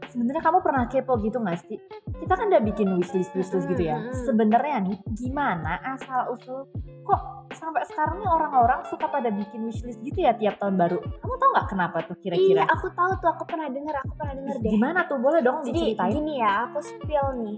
sebenarnya 0.09 0.41
kamu 0.41 0.59
pernah 0.61 0.85
kepo 0.85 1.17
gitu 1.21 1.37
gak 1.37 1.57
sih? 1.63 1.77
Kita 2.17 2.33
kan 2.33 2.49
udah 2.49 2.61
bikin 2.61 2.97
wishlist 2.97 3.33
wishlist 3.33 3.69
gitu 3.69 3.83
ya. 3.85 4.01
Sebenarnya 4.25 4.81
nih, 4.83 4.97
gimana 5.13 5.77
asal 5.85 6.33
usul 6.33 6.65
kok 7.01 7.21
sampai 7.53 7.81
sekarang 7.87 8.19
nih 8.19 8.29
orang-orang 8.29 8.83
suka 8.89 9.07
pada 9.07 9.29
bikin 9.29 9.69
wishlist 9.69 10.01
gitu 10.01 10.17
ya 10.21 10.33
tiap 10.33 10.57
tahun 10.57 10.77
baru? 10.77 10.97
Kamu 10.97 11.35
tahu 11.37 11.49
nggak 11.53 11.67
kenapa 11.69 11.97
tuh 12.05 12.17
Iya, 12.17 12.21
kira-kira? 12.25 12.61
aku 12.65 12.87
tahu 12.89 13.11
tuh, 13.21 13.29
aku 13.31 13.43
pernah 13.45 13.69
denger, 13.69 13.95
aku 14.01 14.13
pernah 14.17 14.33
denger 14.33 14.55
deh. 14.59 14.71
Gimana 14.73 14.99
tuh? 15.05 15.17
Boleh 15.21 15.41
dong 15.45 15.61
Jadi 15.61 15.93
diceritain? 15.93 16.13
gini 16.13 16.33
ya, 16.41 16.51
aku 16.65 16.77
spill 16.81 17.27
nih. 17.37 17.57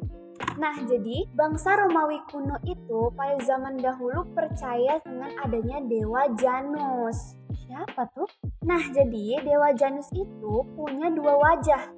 Nah, 0.59 0.75
jadi 0.87 1.27
bangsa 1.35 1.79
Romawi 1.79 2.19
kuno 2.27 2.59
itu 2.67 3.11
pada 3.15 3.39
zaman 3.43 3.79
dahulu 3.79 4.27
percaya 4.35 4.99
dengan 5.03 5.31
adanya 5.43 5.79
dewa 5.83 6.27
Janus. 6.35 7.39
Siapa 7.69 8.09
tuh? 8.17 8.25
Nah, 8.65 8.81
jadi 8.89 9.45
Dewa 9.45 9.69
Janus 9.77 10.09
itu 10.09 10.65
punya 10.73 11.13
dua 11.13 11.37
wajah. 11.37 11.93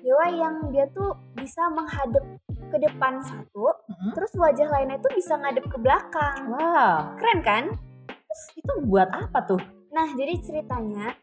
Dewa 0.00 0.26
yang 0.32 0.72
dia 0.72 0.88
tuh 0.96 1.12
bisa 1.36 1.68
menghadap 1.68 2.24
ke 2.72 2.76
depan 2.80 3.20
satu, 3.20 3.68
Mm-mm. 3.68 4.16
terus 4.16 4.32
wajah 4.32 4.72
lainnya 4.72 4.96
tuh 4.96 5.12
bisa 5.12 5.36
ngadep 5.36 5.68
ke 5.68 5.76
belakang. 5.76 6.48
Wow, 6.48 7.20
Keren 7.20 7.40
kan? 7.44 7.64
terus 8.08 8.42
itu 8.56 8.72
buat 8.86 9.10
apa 9.12 9.44
tuh? 9.44 9.60
Nah, 9.92 10.08
jadi 10.14 10.38
ceritanya 10.40 11.18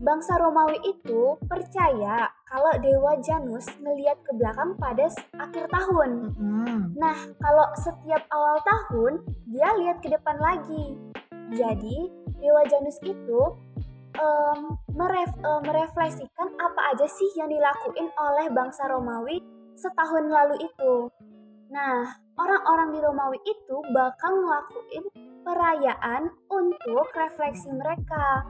bangsa 0.00 0.40
Romawi 0.40 0.80
itu 0.88 1.36
percaya 1.46 2.32
kalau 2.50 2.74
Dewa 2.82 3.14
Janus 3.22 3.62
ngelihat 3.78 4.18
ke 4.26 4.34
belakang 4.34 4.74
pada 4.74 5.06
akhir 5.38 5.70
tahun. 5.70 6.34
Mm-mm. 6.34 6.98
Nah, 6.98 7.14
kalau 7.38 7.70
setiap 7.78 8.26
awal 8.34 8.58
tahun 8.66 9.22
dia 9.46 9.70
lihat 9.78 10.02
ke 10.02 10.10
depan 10.10 10.34
lagi. 10.42 10.98
Jadi, 11.54 12.10
Dewa 12.42 12.66
Janus 12.66 12.98
itu 13.06 13.40
em, 14.18 14.58
meref- 14.90 15.38
eh, 15.38 15.60
merefleksikan 15.62 16.48
apa 16.58 16.80
aja 16.90 17.06
sih 17.06 17.30
yang 17.38 17.54
dilakuin 17.54 18.10
oleh 18.18 18.50
bangsa 18.50 18.90
Romawi 18.90 19.38
setahun 19.78 20.26
lalu 20.26 20.66
itu. 20.66 21.06
Nah, 21.70 22.18
orang-orang 22.34 22.88
di 22.90 22.98
Romawi 22.98 23.38
itu 23.46 23.76
bakal 23.94 24.42
ngelakuin 24.42 25.06
perayaan 25.46 26.34
untuk 26.50 27.06
refleksi 27.14 27.70
mereka 27.70 28.42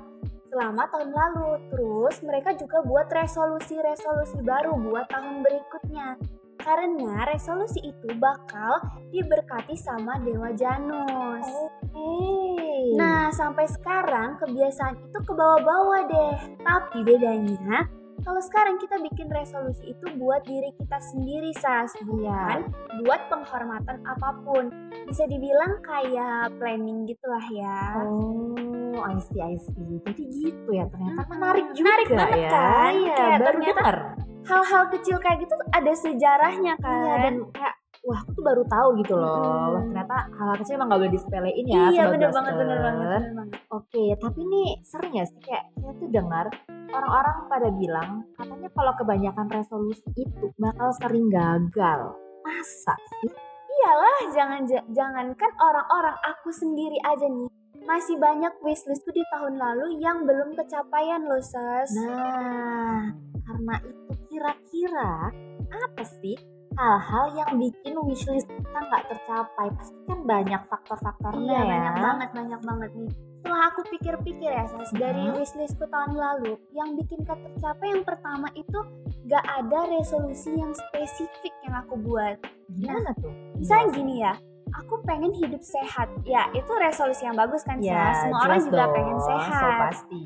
selama 0.51 0.91
tahun 0.91 1.15
lalu. 1.15 1.51
Terus 1.71 2.17
mereka 2.27 2.51
juga 2.59 2.83
buat 2.83 3.07
resolusi-resolusi 3.09 4.43
baru 4.43 4.75
buat 4.77 5.07
tahun 5.09 5.47
berikutnya. 5.47 6.19
Karena 6.61 7.25
resolusi 7.25 7.81
itu 7.81 8.13
bakal 8.21 8.85
diberkati 9.09 9.81
sama 9.81 10.21
Dewa 10.21 10.53
Janus. 10.53 11.49
Hey. 11.97 13.01
Nah, 13.01 13.33
sampai 13.33 13.65
sekarang 13.65 14.37
kebiasaan 14.37 15.01
itu 15.09 15.19
ke 15.25 15.33
bawah-bawah 15.33 16.05
deh. 16.05 16.37
Tapi 16.61 17.01
bedanya, 17.01 17.89
kalau 18.21 18.41
sekarang 18.41 18.77
kita 18.77 18.97
bikin 19.01 19.29
resolusi 19.29 19.91
itu 19.91 20.07
buat 20.17 20.45
diri 20.45 20.71
kita 20.77 20.99
sendiri, 21.03 21.51
Sas. 21.57 21.97
Bukan 22.01 22.59
buat 23.01 23.21
penghormatan 23.29 24.01
apa 24.05 24.29
pun. 24.43 24.69
Bisa 25.05 25.25
dibilang 25.27 25.81
kayak 25.81 26.55
planning 26.57 27.05
gitulah 27.05 27.43
ya. 27.51 27.97
Oh, 27.99 29.01
I 29.01 29.17
see, 29.21 29.41
I 29.41 29.57
see. 29.57 29.99
Jadi 30.03 30.23
gitu 30.29 30.71
ya, 30.71 30.85
ternyata 30.87 31.23
Mm-mm. 31.23 31.33
menarik 31.33 31.67
juga 31.73 31.87
Menarik 31.89 32.09
banget 32.11 32.39
ya. 32.39 32.51
kan? 32.51 32.93
Iya, 32.93 33.15
Kayak 33.15 33.31
baru 33.33 33.47
ternyata 33.49 33.81
denger. 33.81 33.99
Hal-hal 34.41 34.83
kecil 34.91 35.17
kayak 35.21 35.39
gitu 35.41 35.55
ada 35.71 35.93
sejarahnya 35.95 36.75
kan. 36.81 37.01
Iya, 37.01 37.15
dan 37.23 37.35
kayak 37.53 37.75
wah 38.01 38.17
aku 38.17 38.31
tuh 38.33 38.43
baru 38.43 38.63
tahu 38.67 38.89
gitu 38.99 39.15
loh. 39.15 39.37
Mm-mm. 39.37 39.71
Wah, 39.71 39.83
ternyata 39.87 40.17
hal 40.33 40.49
kecil 40.57 40.73
emang 40.75 40.89
gak 40.89 41.01
boleh 41.01 41.13
disepelein 41.13 41.67
ya. 41.67 41.83
iya, 41.91 42.03
bener 42.09 42.31
banget, 42.31 42.53
bener 42.55 42.79
banget, 42.79 43.09
bener 43.21 43.35
banget. 43.37 43.61
Oke, 43.71 44.05
tapi 44.17 44.41
nih 44.43 44.69
sering 44.83 45.13
ya 45.15 45.25
sih 45.25 45.41
kayak 45.41 45.65
kita 45.75 45.91
tuh 45.97 46.09
dengar 46.11 46.47
orang-orang 46.91 47.39
pada 47.47 47.69
bilang 47.73 48.11
katanya 48.35 48.69
kalau 48.75 48.93
kebanyakan 48.99 49.47
resolusi 49.51 50.05
itu 50.19 50.47
bakal 50.59 50.91
sering 50.99 51.27
gagal. 51.31 52.15
Masa 52.43 52.95
sih? 52.99 53.31
Iyalah, 53.71 54.19
jangan 54.35 54.63
jangankan 54.91 55.53
orang-orang 55.63 56.17
aku 56.27 56.51
sendiri 56.51 56.99
aja 57.07 57.27
nih. 57.31 57.49
Masih 57.87 58.21
banyak 58.21 58.53
wishlistku 58.61 59.09
di 59.15 59.25
tahun 59.33 59.57
lalu 59.57 60.03
yang 60.03 60.27
belum 60.29 60.53
kecapaian 60.59 61.25
loh, 61.25 61.41
Sas. 61.41 61.91
Nah, 61.97 63.15
karena 63.47 63.75
itu 63.83 64.13
kira-kira 64.29 65.33
apa 65.71 66.03
sih 66.03 66.37
hal-hal 66.75 67.25
yang 67.35 67.51
bikin 67.57 67.95
wishlist 68.01 68.47
kita 68.47 68.79
nggak 68.79 69.03
tercapai? 69.09 69.67
Pasti 69.75 69.99
kan 70.07 70.21
banyak 70.23 70.61
faktor-faktornya 70.67 71.43
Iya, 71.43 71.59
ya. 71.59 71.67
banyak 71.67 71.95
banget, 71.99 72.29
banyak 72.33 72.61
banget 72.63 72.91
nih. 72.95 73.13
Setelah 73.41 73.63
aku 73.69 73.81
pikir-pikir 73.89 74.51
ya, 74.53 74.65
Sas, 74.69 74.93
dari 74.93 75.25
Mhm. 75.25 75.35
wishlistku 75.35 75.85
tahun 75.89 76.13
lalu, 76.13 76.53
yang 76.71 76.93
bikin 76.95 77.25
gak 77.25 77.41
tercapai 77.41 77.87
yang 77.89 78.05
pertama 78.05 78.49
itu 78.53 78.79
gak 79.25 79.45
ada 79.49 79.79
resolusi 79.89 80.53
yang 80.53 80.71
spesifik 80.71 81.55
yang 81.65 81.75
aku 81.81 81.97
buat. 81.97 82.37
Gimana 82.69 83.17
tuh? 83.17 83.33
Misalnya 83.57 83.87
Jelasin. 83.91 83.99
gini 83.99 84.15
ya, 84.21 84.33
aku 84.77 84.95
pengen 85.03 85.33
hidup 85.35 85.63
sehat. 85.65 86.13
Ya, 86.23 86.53
itu 86.53 86.69
resolusi 86.69 87.25
yang 87.25 87.35
bagus 87.35 87.65
kan, 87.65 87.81
Ya, 87.81 88.13
Sas? 88.13 88.29
Semua 88.29 88.41
orang 88.45 88.61
juga 88.61 88.85
dong. 88.87 88.95
pengen 88.95 89.19
So 89.19 89.27
sehat. 89.27 89.79
pasti. 89.89 90.23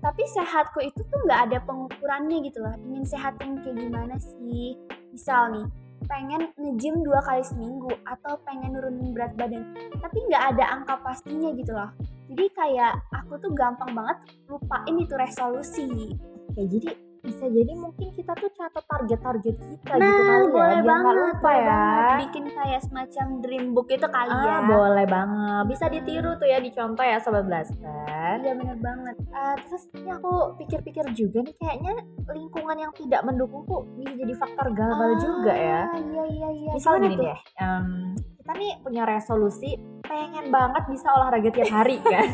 Tapi 0.00 0.24
sehatku 0.24 0.80
itu 0.80 0.96
tuh 1.12 1.18
nggak 1.28 1.40
ada 1.52 1.58
pengukurannya 1.60 2.40
gitu 2.40 2.64
loh. 2.64 2.72
Ingin 2.88 3.04
sehat 3.04 3.36
yang 3.44 3.60
kayak 3.60 3.84
gimana 3.84 4.16
sih? 4.16 4.72
Misal 5.10 5.42
nih, 5.52 5.66
pengen 6.06 6.42
nge-gym 6.56 7.02
dua 7.04 7.20
kali 7.22 7.42
seminggu 7.44 7.90
atau 8.06 8.38
pengen 8.46 8.74
nurunin 8.74 9.12
berat 9.12 9.34
badan. 9.34 9.74
Tapi 9.98 10.18
nggak 10.30 10.44
ada 10.56 10.64
angka 10.80 10.94
pastinya 11.02 11.50
gitu 11.54 11.74
loh. 11.74 11.90
Jadi 12.30 12.46
kayak 12.54 12.94
aku 13.10 13.42
tuh 13.42 13.50
gampang 13.52 13.90
banget 13.90 14.18
lupain 14.46 14.94
itu 14.94 15.14
resolusi. 15.18 16.14
Oke, 16.50 16.62
jadi 16.66 17.09
bisa 17.20 17.44
jadi 17.46 17.72
mungkin 17.74 18.08
kita 18.10 18.32
tuh 18.32 18.48
catat 18.50 18.80
target-target 18.82 19.54
kita 19.54 19.92
nah, 19.92 20.00
gitu 20.00 20.22
kali 20.22 20.40
ya, 20.40 20.48
boleh 20.48 20.50
biar 20.50 20.80
nggak 20.80 20.84
banget, 20.86 21.14
lupa 21.14 21.38
boleh 21.42 21.54
ya. 21.54 21.66
banget. 21.66 22.16
Bikin 22.20 22.44
kayak 22.50 22.80
semacam 22.82 23.26
dream 23.40 23.64
book 23.70 23.88
itu 23.88 24.06
kali 24.06 24.30
Ah, 24.30 24.42
ya. 24.42 24.56
boleh 24.66 25.06
banget. 25.06 25.64
Bisa 25.66 25.84
ditiru 25.86 26.30
tuh 26.34 26.46
ya, 26.46 26.58
dicontoh 26.58 27.02
ya 27.02 27.16
Sobat 27.16 27.44
Blaster. 27.44 28.36
Iya 28.36 28.52
bener 28.52 28.76
banget. 28.76 29.16
Eh, 29.20 29.56
terus 29.62 29.82
ini 29.92 30.10
aku 30.10 30.32
pikir-pikir 30.56 31.04
juga 31.12 31.38
nih 31.40 31.54
kayaknya 31.54 31.92
lingkungan 32.26 32.76
yang 32.78 32.92
tidak 32.92 33.20
mendukung 33.22 33.62
tuh 33.64 33.84
bisa 33.94 34.12
jadi 34.14 34.34
faktor 34.34 34.66
gagal 34.70 35.10
juga 35.18 35.52
ya. 35.52 35.80
Ah, 35.86 35.98
Iya 36.00 36.22
iya 36.26 36.48
iya. 36.50 36.70
Misalnya 36.72 37.00
gini 37.02 37.16
tuh? 37.16 37.24
deh, 37.26 37.38
em, 37.58 37.86
kita 38.34 38.52
nih 38.54 38.72
punya 38.80 39.02
resolusi 39.04 39.70
pengen 40.02 40.50
banget 40.50 40.82
bisa 40.86 41.06
olahraga 41.08 41.48
tiap 41.48 41.70
hari 41.70 42.00
kan. 42.04 42.26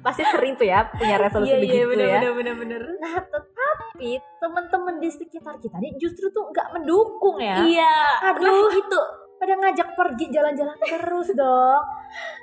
Pasti 0.00 0.22
sering 0.24 0.54
tuh 0.54 0.64
ya 0.64 0.86
punya 0.88 1.16
resolusi 1.24 1.48
Iya 1.48 1.58
iya 1.58 1.64
begitu 1.82 1.86
bener 1.90 2.06
ya. 2.06 2.18
bener 2.18 2.32
bener 2.34 2.54
bener. 2.56 2.82
Nah 2.96 3.16
tetapi 3.96 4.20
teman-teman 4.44 5.00
di 5.00 5.08
sekitar 5.08 5.56
kita 5.56 5.80
nih 5.80 5.96
justru 5.96 6.28
tuh 6.28 6.52
nggak 6.52 6.68
mendukung 6.76 7.40
ya. 7.40 7.64
Iya. 7.64 7.96
Aduh 8.28 8.68
itu 8.76 9.00
pada 9.40 9.56
ngajak 9.56 9.88
pergi 9.96 10.28
jalan-jalan 10.36 10.76
terus 10.84 11.32
dong. 11.32 11.80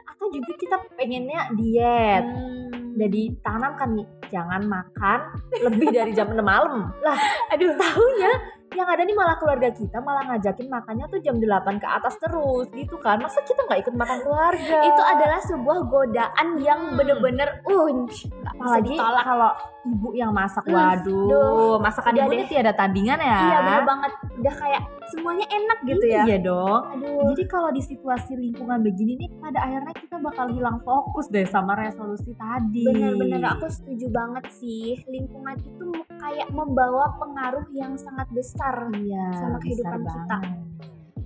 Atau 0.10 0.34
juga 0.34 0.50
kita 0.58 0.82
pengennya 0.98 1.54
diet. 1.54 2.26
Hmm. 2.26 2.98
Udah 2.98 3.10
ditanamkan 3.10 3.90
nih 3.94 4.08
jangan 4.34 4.66
makan 4.66 5.20
lebih 5.62 5.94
dari 5.94 6.10
jam 6.18 6.34
6 6.34 6.42
malam. 6.42 6.90
Lah 7.06 7.22
aduh 7.54 7.78
tahunya 7.78 8.32
yang 8.74 8.90
ada 8.90 9.06
nih 9.06 9.14
malah 9.14 9.38
keluarga 9.38 9.70
kita 9.70 10.02
malah 10.02 10.26
ngajakin 10.34 10.66
makannya 10.66 11.06
tuh 11.06 11.22
jam 11.22 11.38
8 11.38 11.78
ke 11.78 11.86
atas 11.86 12.18
terus 12.18 12.66
gitu 12.74 12.98
kan. 12.98 13.22
Masa 13.22 13.46
kita 13.46 13.62
nggak 13.70 13.86
ikut 13.86 13.94
makan 13.94 14.26
keluarga? 14.26 14.78
itu 14.90 15.02
adalah 15.06 15.38
sebuah 15.46 15.86
godaan 15.86 16.58
yang 16.58 16.82
Hmm. 16.82 16.98
bener-bener 16.98 17.62
uh 17.62 17.86
nggak 17.94 18.10
bisa 18.10 18.34
apalagi 18.42 18.98
kalau 18.98 19.54
ibu 19.84 20.10
yang 20.14 20.32
masak. 20.32 20.64
Hmm, 20.64 20.74
Waduh, 20.74 21.28
duh, 21.28 21.76
masakan 21.78 22.16
ibu 22.16 22.32
ini 22.32 22.44
tiada 22.46 22.72
tandingan 22.72 23.18
ya. 23.18 23.40
iya 23.44 23.58
bener 23.62 23.84
banget 23.84 24.12
udah 24.34 24.56
kayak 24.56 24.82
semuanya 25.06 25.46
enak 25.46 25.80
gitu 25.84 26.06
ya 26.06 26.24
Iya 26.24 26.38
dong. 26.42 26.82
aduh 26.90 27.22
Jadi 27.30 27.44
kalau 27.46 27.70
di 27.70 27.82
situasi 27.82 28.32
lingkungan 28.34 28.80
begini 28.80 29.14
nih, 29.18 29.30
pada 29.38 29.60
akhirnya 29.62 29.94
kita 29.94 30.16
bakal 30.18 30.48
hilang 30.50 30.80
fokus 30.82 31.28
deh 31.28 31.46
sama 31.46 31.76
resolusi 31.76 32.32
tadi. 32.34 32.84
bener-bener 32.86 33.44
aku 33.50 33.68
setuju 33.68 34.08
banget 34.10 34.46
sih 34.54 35.04
lingkungan 35.06 35.60
itu 35.60 35.88
kayak 36.16 36.48
membawa 36.50 37.14
pengaruh 37.18 37.68
yang 37.72 37.94
sangat 37.96 38.26
besar 38.30 38.88
iya, 38.96 39.28
sama 39.36 39.58
kehidupan 39.60 40.00
besar 40.00 40.16
kita. 40.18 40.38
banget. 40.40 40.58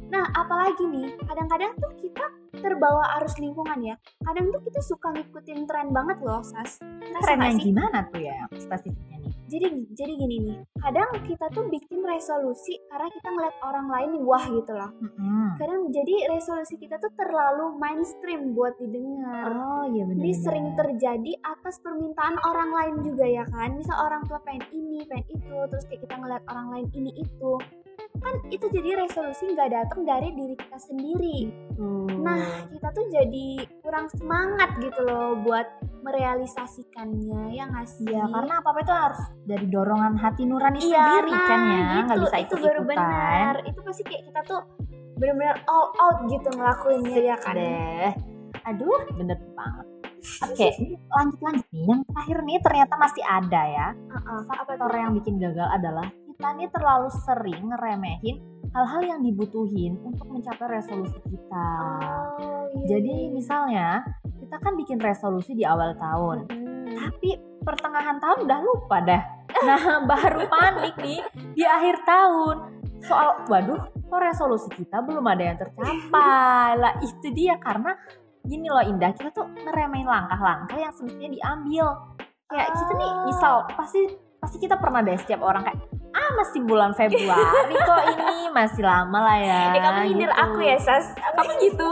Nah 0.08 0.26
apalagi 0.36 0.84
nih 0.88 1.16
kadang-kadang 1.24 1.72
tuh 1.78 1.92
kita 2.00 2.26
terbawa 2.58 3.22
arus 3.22 3.38
lingkungan 3.38 3.80
ya. 3.86 3.96
Kadang 4.26 4.50
tuh 4.50 4.62
kita 4.66 4.82
suka 4.82 5.14
ngikutin 5.14 5.70
tren 5.70 5.94
banget 5.94 6.18
loh 6.26 6.42
sas. 6.42 6.82
Tren 7.22 7.40
yang 7.44 7.60
gimana 7.62 8.08
tuh 8.10 8.22
ya 8.24 8.50
spesifiknya 8.58 9.22
nih? 9.22 9.38
jadi 9.48 9.68
jadi 9.96 10.14
gini 10.20 10.36
nih 10.44 10.60
kadang 10.84 11.10
kita 11.24 11.48
tuh 11.56 11.72
bikin 11.72 12.04
resolusi 12.04 12.84
karena 12.92 13.08
kita 13.08 13.28
ngeliat 13.32 13.56
orang 13.64 13.88
lain 13.88 14.12
wah 14.28 14.44
gitu 14.44 14.72
loh. 14.76 14.92
Mm-mm. 15.00 15.56
kadang 15.56 15.88
jadi 15.88 16.36
resolusi 16.36 16.76
kita 16.76 17.00
tuh 17.00 17.12
terlalu 17.16 17.80
mainstream 17.80 18.52
buat 18.52 18.76
didengar. 18.76 19.56
Oh 19.56 19.88
iya 19.88 20.04
benar. 20.04 20.20
jadi 20.20 20.32
sering 20.36 20.68
terjadi 20.76 21.32
atas 21.48 21.80
permintaan 21.80 22.36
orang 22.44 22.70
lain 22.76 22.96
juga 23.08 23.26
ya 23.26 23.48
kan. 23.48 23.80
Misal 23.80 23.96
orang 23.96 24.28
tua 24.28 24.44
pengen 24.44 24.68
ini 24.76 25.08
pengen 25.08 25.26
itu 25.32 25.58
terus 25.72 25.88
kayak 25.88 26.04
kita 26.04 26.16
ngeliat 26.20 26.44
orang 26.52 26.68
lain 26.76 26.88
ini 26.92 27.12
itu 27.16 27.52
kan 28.18 28.36
itu 28.50 28.66
jadi 28.72 28.90
resolusi 29.06 29.54
nggak 29.54 29.70
datang 29.72 30.02
dari 30.04 30.30
diri 30.34 30.56
kita 30.58 30.78
sendiri 30.78 31.38
nah 32.22 32.68
kita 32.74 32.88
tuh 32.92 33.06
jadi 33.14 33.48
kurang 33.86 34.10
semangat 34.14 34.74
gitu 34.82 35.00
loh 35.06 35.38
buat 35.42 35.68
merealisasikannya 36.02 37.54
ya 37.54 37.64
nggak 37.70 37.88
sih 37.88 38.08
ya 38.10 38.26
karena 38.26 38.60
apa 38.62 38.68
apa 38.74 38.80
itu 38.84 38.94
harus 38.94 39.22
dari 39.46 39.66
dorongan 39.68 40.14
hati 40.18 40.44
nurani 40.48 40.80
Iya, 40.82 40.98
sendiri 40.98 41.32
nah, 41.32 41.48
kan 41.48 41.60
ya, 41.60 41.78
gitu. 41.78 42.02
nggak 42.08 42.18
bisa 42.24 42.38
itu 42.38 42.54
ikut 42.56 42.66
baru 42.66 42.82
benar 42.86 43.54
itu 43.66 43.80
pasti 43.84 44.04
kayak 44.08 44.24
kita 44.32 44.42
tuh 44.48 44.62
benar-benar 45.18 45.58
all 45.66 45.90
out 45.98 46.18
gitu 46.30 46.50
ngelakuinnya 46.54 47.18
ya 47.34 47.38
kan 47.42 47.58
Deh. 47.58 48.14
Aduh, 48.70 49.00
bener 49.16 49.40
banget. 49.56 49.86
Oke, 50.44 50.68
lanjut 51.08 51.40
lanjut 51.40 51.66
nih. 51.72 51.86
Yang 51.88 52.02
terakhir 52.12 52.38
nih 52.44 52.58
ternyata 52.60 52.94
masih 53.00 53.24
ada 53.24 53.62
ya. 53.64 53.88
Heeh. 53.96 54.40
Faktor 54.44 54.92
yang 54.92 55.12
bikin 55.16 55.40
gagal 55.40 55.68
adalah 55.72 56.06
kita 56.38 56.54
nih 56.54 56.70
terlalu 56.70 57.10
sering 57.26 57.66
ngeremehin 57.66 58.38
hal-hal 58.70 59.02
yang 59.02 59.26
dibutuhin 59.26 59.98
untuk 60.06 60.30
mencapai 60.30 60.70
resolusi 60.70 61.18
kita. 61.26 61.70
Oh, 62.38 62.70
iya, 62.78 62.86
Jadi 62.94 63.10
iya. 63.10 63.34
misalnya 63.34 63.88
kita 64.38 64.62
kan 64.62 64.78
bikin 64.78 65.02
resolusi 65.02 65.58
di 65.58 65.66
awal 65.66 65.98
tahun, 65.98 66.46
Hmm. 66.46 66.94
tapi 66.94 67.42
pertengahan 67.66 68.22
tahun 68.22 68.46
udah 68.46 68.60
lupa 68.62 69.02
dah. 69.02 69.24
Nah 69.66 69.82
baru 70.14 70.46
panik 70.46 70.94
nih 71.02 71.26
di 71.58 71.66
akhir 71.66 72.06
tahun. 72.06 72.78
Soal, 73.02 73.42
waduh, 73.50 73.90
kok 73.90 74.22
resolusi 74.22 74.70
kita 74.78 75.02
belum 75.02 75.26
ada 75.26 75.42
yang 75.42 75.58
tercapai. 75.58 76.78
Lah 76.78 77.02
itu 77.02 77.34
dia 77.34 77.58
karena 77.58 77.98
gini 78.46 78.70
loh 78.70 78.86
Indah, 78.86 79.10
kita 79.10 79.34
tuh 79.34 79.50
ngeremehin 79.58 80.06
langkah-langkah 80.06 80.78
yang 80.78 80.94
semestinya 80.94 81.34
diambil. 81.34 82.14
Kayak 82.46 82.78
kita 82.78 82.94
nih, 82.94 83.10
Ah. 83.10 83.26
misal 83.26 83.54
pasti 83.74 84.02
pasti 84.38 84.58
kita 84.62 84.78
pernah 84.78 85.02
deh 85.02 85.18
setiap 85.18 85.42
orang 85.42 85.66
kayak 85.66 85.82
ah 86.18 86.30
masih 86.34 86.66
bulan 86.66 86.92
Februari 86.92 87.76
kok 87.78 88.04
ini 88.18 88.50
masih 88.50 88.82
lama 88.82 89.20
lah 89.22 89.38
ya. 89.38 89.62
Eh 89.70 89.80
kamu 89.80 90.00
nyindir 90.10 90.28
gitu. 90.28 90.42
aku 90.42 90.60
ya 90.60 90.78
Sas 90.78 91.14
Kamu 91.14 91.52
gitu 91.62 91.90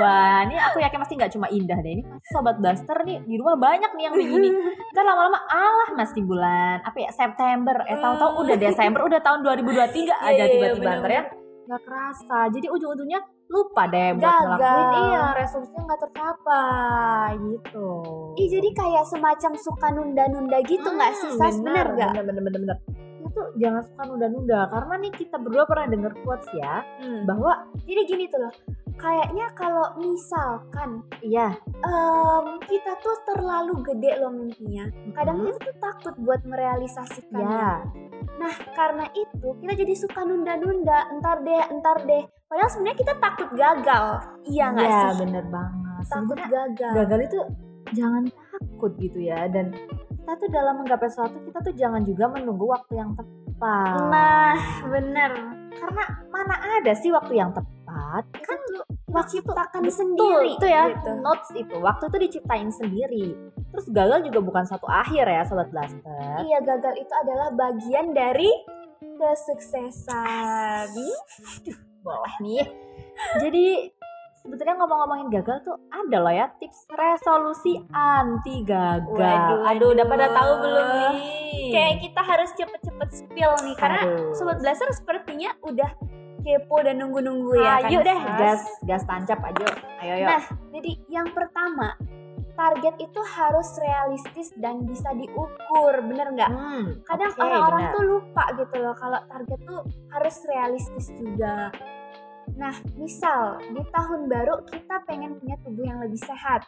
Wah, 0.00 0.48
ini 0.48 0.56
aku 0.56 0.80
yakin 0.80 0.96
pasti 0.96 1.14
nggak 1.14 1.32
cuma 1.36 1.46
Indah 1.52 1.76
deh. 1.76 1.92
Ini 1.92 2.02
sobat 2.26 2.56
blaster 2.56 2.96
nih 3.04 3.20
di 3.20 3.36
rumah 3.36 3.60
banyak 3.60 3.92
nih 3.92 4.04
yang 4.08 4.14
begini. 4.16 4.48
Ntar 4.90 5.04
lama-lama 5.04 5.36
alah 5.46 5.88
masih 5.92 6.24
bulan 6.24 6.80
apa 6.80 6.96
ya 6.96 7.12
September. 7.12 7.76
Eh 7.84 8.00
tahu-tahu 8.00 8.40
udah 8.40 8.56
Desember, 8.56 9.00
udah 9.04 9.20
tahun 9.20 9.44
2023 9.44 9.68
aja 9.68 10.32
Iya, 10.32 10.32
iya, 10.32 10.44
tiba-tiba 10.48 10.92
ntar 10.96 11.12
ya. 11.12 11.24
nggak 11.60 11.82
kerasa 11.86 12.50
jadi 12.50 12.66
ujung-ujungnya 12.66 13.20
lupa 13.46 13.86
deh 13.86 14.10
buat 14.14 14.26
Gagal. 14.26 14.42
ngelakuin 14.58 14.88
iya 15.06 15.22
resolusinya 15.38 15.82
nggak 15.86 16.00
tercapai 16.02 17.30
gitu 17.38 17.88
Ih 18.34 18.48
jadi 18.48 18.68
kayak 18.74 19.04
semacam 19.06 19.52
suka 19.54 19.86
nunda-nunda 19.90 20.58
gitu 20.66 20.88
nggak 20.88 21.12
sih 21.14 21.30
Sas? 21.30 21.62
Bener 21.62 21.86
nggak? 21.94 22.10
bener 22.10 22.24
bener 22.26 22.42
bener 22.42 22.60
bener 22.66 22.76
tuh 23.30 23.46
jangan 23.54 23.82
suka 23.82 24.02
nunda-nunda 24.04 24.60
karena 24.66 24.94
nih 24.98 25.12
kita 25.12 25.36
berdua 25.36 25.64
pernah 25.64 25.86
denger 25.86 26.12
quotes 26.20 26.48
ya 26.52 26.82
Hmm. 26.98 27.24
bahwa 27.24 27.52
Jadi 27.82 28.00
gini 28.04 28.24
tuh 28.26 28.40
loh, 28.40 28.52
kayaknya 28.94 29.46
kalau 29.52 29.86
misalkan 29.96 30.90
iya 31.20 31.54
em, 31.80 32.44
kita 32.60 32.92
tuh 32.98 33.16
terlalu 33.24 33.74
gede 33.84 34.12
loh 34.16 34.30
mimpinya, 34.30 34.84
kadang 35.12 35.36
Mhm. 35.38 35.46
kita 35.48 35.58
tuh 35.62 35.76
takut 35.78 36.14
buat 36.18 36.40
merealisasikannya. 36.42 37.44
ya 37.44 37.72
Nah 38.36 38.54
karena 38.70 39.04
itu 39.12 39.48
kita 39.54 39.72
jadi 39.74 39.94
suka 39.94 40.20
nunda-nunda, 40.22 41.08
entar 41.10 41.40
deh, 41.40 41.60
entar 41.68 41.96
deh. 42.02 42.22
Padahal 42.46 42.68
sebenarnya 42.68 42.98
kita 42.98 43.14
takut 43.16 43.48
gagal, 43.52 44.04
iya 44.44 44.66
nggak 44.70 44.86
Iya, 44.86 45.02
sih? 45.06 45.18
bener 45.20 45.44
banget 45.46 45.78
Takut 46.02 46.34
Sebenarnya 46.34 46.64
gagal. 46.72 46.92
gagal 46.96 47.20
itu 47.22 47.38
jangan 47.92 48.22
takut 48.30 48.92
gitu 48.96 49.18
ya 49.20 49.40
dan 49.46 49.66
kita 50.20 50.32
tuh 50.36 50.48
dalam 50.48 50.74
menggapai 50.76 51.08
sesuatu 51.08 51.40
kita 51.40 51.58
tuh 51.60 51.74
jangan 51.74 52.02
juga 52.02 52.28
menunggu 52.28 52.66
waktu 52.66 52.92
yang 52.94 53.10
tepat 53.12 53.96
Nah 54.06 54.54
bener. 54.84 55.32
karena 55.70 56.02
mana 56.28 56.54
ada 56.76 56.92
sih 56.92 57.08
waktu 57.08 57.34
yang 57.34 57.50
tepat 57.50 58.22
Kan 58.38 58.58
tuh 58.66 58.84
waktu 59.08 59.40
itu 59.40 59.48
betul, 59.48 59.90
sendiri. 59.90 60.48
itu 60.54 60.66
ya 60.66 60.84
gitu. 60.88 61.10
notes 61.18 61.48
itu 61.52 61.74
waktu 61.76 62.04
itu 62.06 62.16
diciptain 62.20 62.70
sendiri 62.70 63.26
terus 63.66 63.86
gagal 63.88 64.22
juga 64.24 64.40
bukan 64.40 64.64
satu 64.64 64.86
akhir 64.86 65.24
ya 65.24 65.42
sobat 65.42 65.68
blaster 65.68 66.36
Iya 66.40 66.58
gagal 66.60 66.94
itu 66.96 67.14
adalah 67.16 67.48
bagian 67.50 68.12
dari 68.12 68.50
kesuksesan. 69.16 70.90
boleh 72.00 72.34
nih 72.40 72.64
jadi 73.42 73.66
sebetulnya 74.40 74.74
ngomong-ngomongin 74.74 75.28
gagal 75.30 75.60
tuh 75.62 75.76
ada 75.88 76.16
loh 76.18 76.32
ya 76.32 76.48
tips 76.56 76.88
resolusi 76.90 77.76
anti 77.90 78.64
gagal 78.64 79.12
Waduh, 79.12 79.68
aduh 79.68 79.88
udah 79.90 80.00
aduh. 80.00 80.08
pada 80.08 80.26
tahu 80.30 80.52
belum 80.58 80.86
nih 80.90 81.18
Kayak 81.70 81.96
kita 82.02 82.20
harus 82.20 82.50
cepet-cepet 82.52 83.08
spill 83.14 83.52
nih 83.62 83.76
karena 83.76 84.00
Harus. 84.00 84.34
sobat 84.34 84.58
blaster 84.58 84.90
sepertinya 84.90 85.54
udah 85.62 85.86
kepo 86.40 86.76
dan 86.80 86.98
nunggu-nunggu 86.98 87.52
ya. 87.54 87.84
ayo 87.84 88.00
kan, 88.00 88.06
deh 88.06 88.18
Sas? 88.18 88.34
gas 88.34 88.62
gas 88.82 89.02
tancap 89.04 89.38
aja 89.44 89.66
ayo 90.00 90.12
ayo 90.16 90.26
Nah, 90.26 90.42
jadi 90.72 90.92
yang 91.06 91.28
pertama 91.30 91.94
target 92.52 92.94
itu 92.98 93.20
harus 93.26 93.68
realistis 93.78 94.52
dan 94.54 94.84
bisa 94.84 95.08
diukur, 95.12 95.94
bener 96.02 96.28
nggak? 96.30 96.50
Hmm, 96.50 97.00
Kadang 97.02 97.32
orang-orang 97.34 97.82
benar. 97.82 97.94
tuh 97.94 98.04
lupa 98.04 98.44
gitu 98.52 98.76
loh 98.76 98.94
kalau 98.94 99.20
target 99.24 99.58
tuh 99.62 99.80
harus 100.10 100.36
realistis 100.44 101.06
juga. 101.14 101.72
Nah, 102.56 102.74
misal 102.98 103.60
di 103.70 103.82
tahun 103.90 104.26
baru 104.26 104.64
kita 104.66 105.04
pengen 105.06 105.38
punya 105.38 105.56
tubuh 105.62 105.84
yang 105.84 105.98
lebih 106.00 106.20
sehat. 106.20 106.66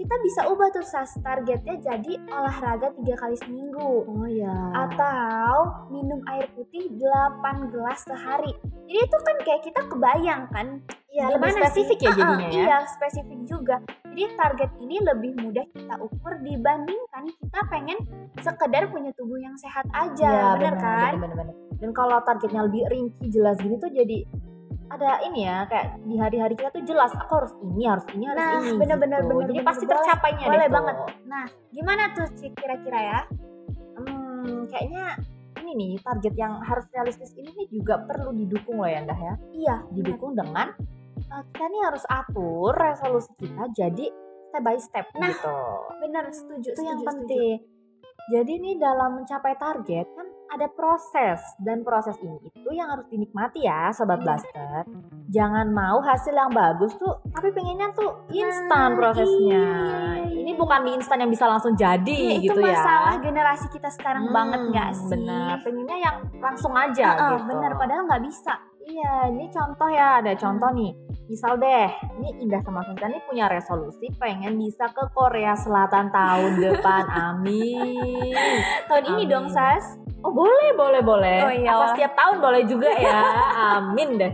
Kita 0.00 0.16
bisa 0.24 0.48
ubah 0.48 0.72
tuh 0.72 0.80
sas 0.80 1.12
targetnya 1.20 1.76
jadi 1.76 2.16
olahraga 2.32 2.88
tiga 2.96 3.20
kali 3.20 3.36
seminggu 3.36 4.08
oh 4.08 4.24
ya 4.24 4.72
atau 4.72 5.84
minum 5.92 6.24
air 6.24 6.48
putih 6.56 6.88
8 6.96 7.68
gelas 7.68 8.00
sehari. 8.08 8.48
Jadi 8.88 8.96
itu 8.96 9.18
kan 9.20 9.36
kayak 9.44 9.60
kita 9.60 9.80
kebayang 9.92 10.48
kan 10.48 10.80
Iya, 11.10 11.26
lebih 11.36 11.52
spesifik 11.58 11.98
sih? 11.98 12.06
ya 12.06 12.12
jadinya 12.14 12.48
ya. 12.48 12.62
Iya, 12.64 12.76
spesifik 12.86 13.40
juga. 13.44 13.76
Jadi 14.06 14.24
target 14.38 14.70
ini 14.78 14.96
lebih 15.02 15.32
mudah 15.42 15.66
kita 15.74 15.94
ukur 15.98 16.38
dibandingkan 16.38 17.24
kita 17.34 17.60
pengen 17.66 17.98
sekedar 18.38 18.86
punya 18.94 19.10
tubuh 19.18 19.36
yang 19.36 19.58
sehat 19.58 19.90
aja, 19.90 20.54
Iya, 20.54 20.56
bener 20.56 20.74
kan? 20.78 21.12
Bener, 21.18 21.34
bener. 21.34 21.54
Dan 21.82 21.90
kalau 21.90 22.22
targetnya 22.22 22.62
lebih 22.62 22.86
rinci 22.86 23.26
jelas 23.26 23.58
gini 23.58 23.74
tuh 23.76 23.90
jadi 23.90 24.22
ada 24.90 25.10
ini 25.22 25.40
ya 25.42 25.64
kayak 25.64 25.86
di 26.02 26.14
hari-hari 26.14 26.54
kita 26.54 26.70
tuh 26.70 26.82
jelas 26.82 27.14
aku 27.14 27.32
harus 27.32 27.52
ini 27.62 27.86
harus 27.86 28.04
ini 28.10 28.24
harus 28.26 28.40
Nah, 28.40 28.50
ini 28.60 28.70
bener-bener, 28.74 29.20
gitu. 29.20 29.30
bener, 29.30 29.46
jadi 29.46 29.54
bener. 29.56 29.68
pasti 29.68 29.84
Boleh, 29.84 29.94
tercapainya 29.96 30.44
boleh 30.44 30.58
deh 30.58 30.66
tuh. 30.66 30.74
banget. 30.74 30.96
Nah, 31.24 31.44
gimana 31.70 32.02
tuh 32.10 32.26
Ci, 32.34 32.46
kira-kira 32.52 32.98
ya? 33.00 33.20
hmm, 33.96 34.66
kayaknya 34.66 35.04
ini 35.60 35.70
nih 35.72 35.92
target 36.00 36.34
yang 36.34 36.58
harus 36.60 36.86
realistis 36.90 37.30
ini 37.34 37.50
nih 37.54 37.68
juga 37.70 38.00
perlu 38.00 38.32
didukung 38.32 38.76
loh 38.76 38.88
ya 38.88 39.00
Ndah 39.00 39.18
ya 39.18 39.34
Iya, 39.52 39.76
didukung 39.90 40.32
dengan 40.32 40.72
uh, 41.28 41.42
kita 41.46 41.64
nih 41.64 41.82
harus 41.84 42.04
atur 42.06 42.72
resolusi 42.72 43.30
kita 43.36 43.64
jadi 43.70 44.06
step 44.48 44.62
by 44.64 44.76
step 44.76 45.06
Nah, 45.14 45.28
gitu 45.28 45.58
bener 46.00 46.24
setuju, 46.30 46.68
itu 46.70 46.80
yang 46.80 46.98
setuju, 46.98 47.12
setuju. 47.12 47.28
penting. 47.30 47.58
Jadi 48.30 48.52
nih 48.58 48.74
dalam 48.76 49.10
mencapai 49.16 49.54
target 49.54 50.06
kan 50.08 50.26
ada 50.50 50.66
proses 50.68 51.38
dan 51.58 51.80
proses 51.80 52.18
ini 52.18 52.36
itu 52.44 52.70
yang 52.70 52.90
harus 52.90 53.06
dinikmati 53.06 53.62
ya 53.62 53.90
sobat 53.90 54.18
Iya. 54.18 54.24
blaster. 54.26 54.82
Jangan 55.30 55.70
mau 55.70 55.98
hasil 56.00 56.34
yang 56.34 56.50
bagus 56.50 56.90
tuh 56.96 57.14
tapi 57.30 57.48
pengennya 57.50 57.94
tuh 57.94 58.10
Nah, 58.20 58.34
instan 58.36 58.88
prosesnya. 58.92 59.62
iya, 59.62 60.26
iya, 60.26 60.38
Ini 60.40 60.52
bukan 60.54 60.78
mie 60.82 60.94
instan 60.96 61.18
yang 61.18 61.30
bisa 61.30 61.46
langsung 61.46 61.72
jadi 61.72 62.02
Iya, 62.02 62.34
itu 62.36 62.50
gitu 62.50 62.60
ya. 62.60 62.74
masalah 62.74 63.14
generasi 63.16 63.66
kita 63.70 63.88
sekarang 63.88 64.26
Hmm, 64.26 64.34
banget 64.34 64.60
nggak 64.68 64.90
sih? 64.92 65.10
Benar, 65.12 65.54
pengennya 65.62 65.96
yang 66.00 66.16
langsung 66.36 66.74
aja 66.74 67.06
Heeh, 67.14 67.30
gitu. 67.32 67.46
bener, 67.46 67.70
padahal 67.76 68.02
nggak 68.04 68.24
bisa. 68.24 68.54
Iya, 68.82 69.30
ini 69.30 69.46
contoh 69.48 69.86
ya, 69.86 70.18
ada 70.18 70.34
contoh 70.34 70.70
nih. 70.72 70.90
Misal 71.30 71.54
deh, 71.56 71.86
ini 72.12 72.42
Indah 72.42 72.58
sama 72.58 72.82
Sinta 72.82 73.06
nih 73.06 73.22
punya 73.22 73.46
resolusi 73.46 74.10
pengen 74.18 74.58
bisa 74.58 74.90
ke 74.90 75.06
Korea 75.14 75.54
Selatan 75.54 76.10
tahun 76.10 76.58
depan. 76.58 77.04
Amin. 77.30 78.34
Tahun 78.90 79.04
ini 79.06 79.22
Amin. 79.22 79.30
dong, 79.30 79.46
Sas. 79.46 79.94
Oh 80.20 80.32
boleh, 80.32 80.76
boleh, 80.76 81.00
boleh. 81.00 81.38
Oh, 81.44 81.52
iya. 81.52 81.70
Apa 81.72 81.84
setiap 81.96 82.12
tahun 82.12 82.36
boleh 82.44 82.62
juga 82.68 82.90
ya. 83.04 83.20
Amin 83.80 84.20
deh. 84.20 84.32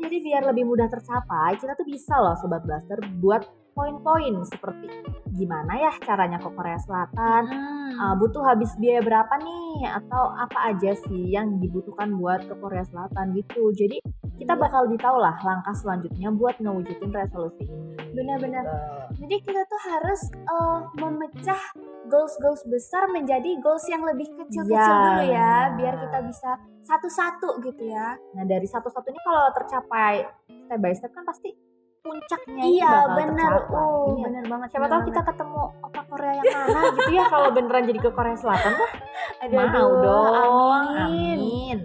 Jadi 0.00 0.16
biar 0.24 0.42
lebih 0.48 0.64
mudah 0.64 0.88
tercapai, 0.88 1.60
kita 1.60 1.76
tuh 1.76 1.84
bisa 1.84 2.16
loh 2.16 2.32
Sobat 2.40 2.64
Blaster 2.64 2.96
buat 3.20 3.44
poin-poin 3.80 4.44
seperti 4.44 4.92
gimana 5.32 5.72
ya 5.72 5.92
caranya 6.04 6.36
ke 6.36 6.52
Korea 6.52 6.76
Selatan, 6.76 7.48
Hmm. 7.48 7.96
uh, 7.96 8.14
butuh 8.20 8.44
habis 8.44 8.68
biaya 8.76 9.00
berapa 9.00 9.40
nih 9.40 9.88
atau 9.88 10.36
apa 10.36 10.68
aja 10.68 10.92
sih 10.92 11.32
yang 11.32 11.56
dibutuhkan 11.56 12.12
buat 12.12 12.44
ke 12.44 12.52
Korea 12.60 12.84
Selatan 12.84 13.32
gitu. 13.32 13.72
Jadi 13.72 14.04
kita 14.36 14.52
Iya. 14.52 14.60
bakal 14.60 14.84
lebih 14.84 15.00
tahu 15.00 15.16
lah 15.16 15.32
langkah 15.40 15.72
selanjutnya 15.72 16.28
buat 16.30 16.60
ngewujudin 16.60 17.08
resolusi 17.08 17.64
ini. 17.64 17.96
Benar-benar. 18.12 18.64
Gitu. 18.68 18.76
Jadi 19.24 19.36
kita 19.48 19.62
tuh 19.64 19.80
harus 19.80 20.20
eh, 20.28 20.78
memecah 20.98 21.62
goals-goals 22.04 22.66
besar 22.66 23.08
menjadi 23.08 23.56
goals 23.62 23.86
yang 23.86 24.02
lebih 24.02 24.28
kecil-kecil 24.34 24.76
Ya. 24.92 25.04
dulu 25.06 25.24
ya, 25.24 25.54
biar 25.78 25.94
kita 25.96 26.18
bisa 26.26 26.50
satu-satu 26.82 27.64
gitu 27.64 27.88
ya. 27.88 28.18
Nah 28.34 28.44
dari 28.44 28.66
satu-satu 28.66 29.08
ini 29.08 29.20
kalau 29.22 29.46
tercapai 29.54 30.26
step 30.68 30.78
by 30.78 30.92
step 30.92 31.12
kan 31.12 31.24
pasti 31.24 31.54
puncaknya 32.00 32.64
iya, 32.64 33.04
tercapai. 33.12 33.76
Oh, 33.76 34.16
Iya. 34.16 34.24
bener 34.24 34.44
banget. 34.48 34.68
Siapa 34.72 34.80
bener 34.80 34.92
tahu 34.92 35.02
kita 35.12 35.20
ketemu 35.22 35.60
opa 35.80 36.00
Korea 36.08 36.32
yang 36.32 36.44
mana 36.48 36.80
gitu 36.90 37.12
ya 37.12 37.24
kalau 37.28 37.48
beneran 37.52 37.84
jadi 37.84 38.00
ke 38.00 38.10
Korea 38.10 38.36
Selatan 38.36 38.72
wah 38.74 38.92
Aduh, 39.44 39.56
mau 39.68 39.90
dong. 40.00 40.84
Amin. 40.96 41.38
Amin. 41.38 41.78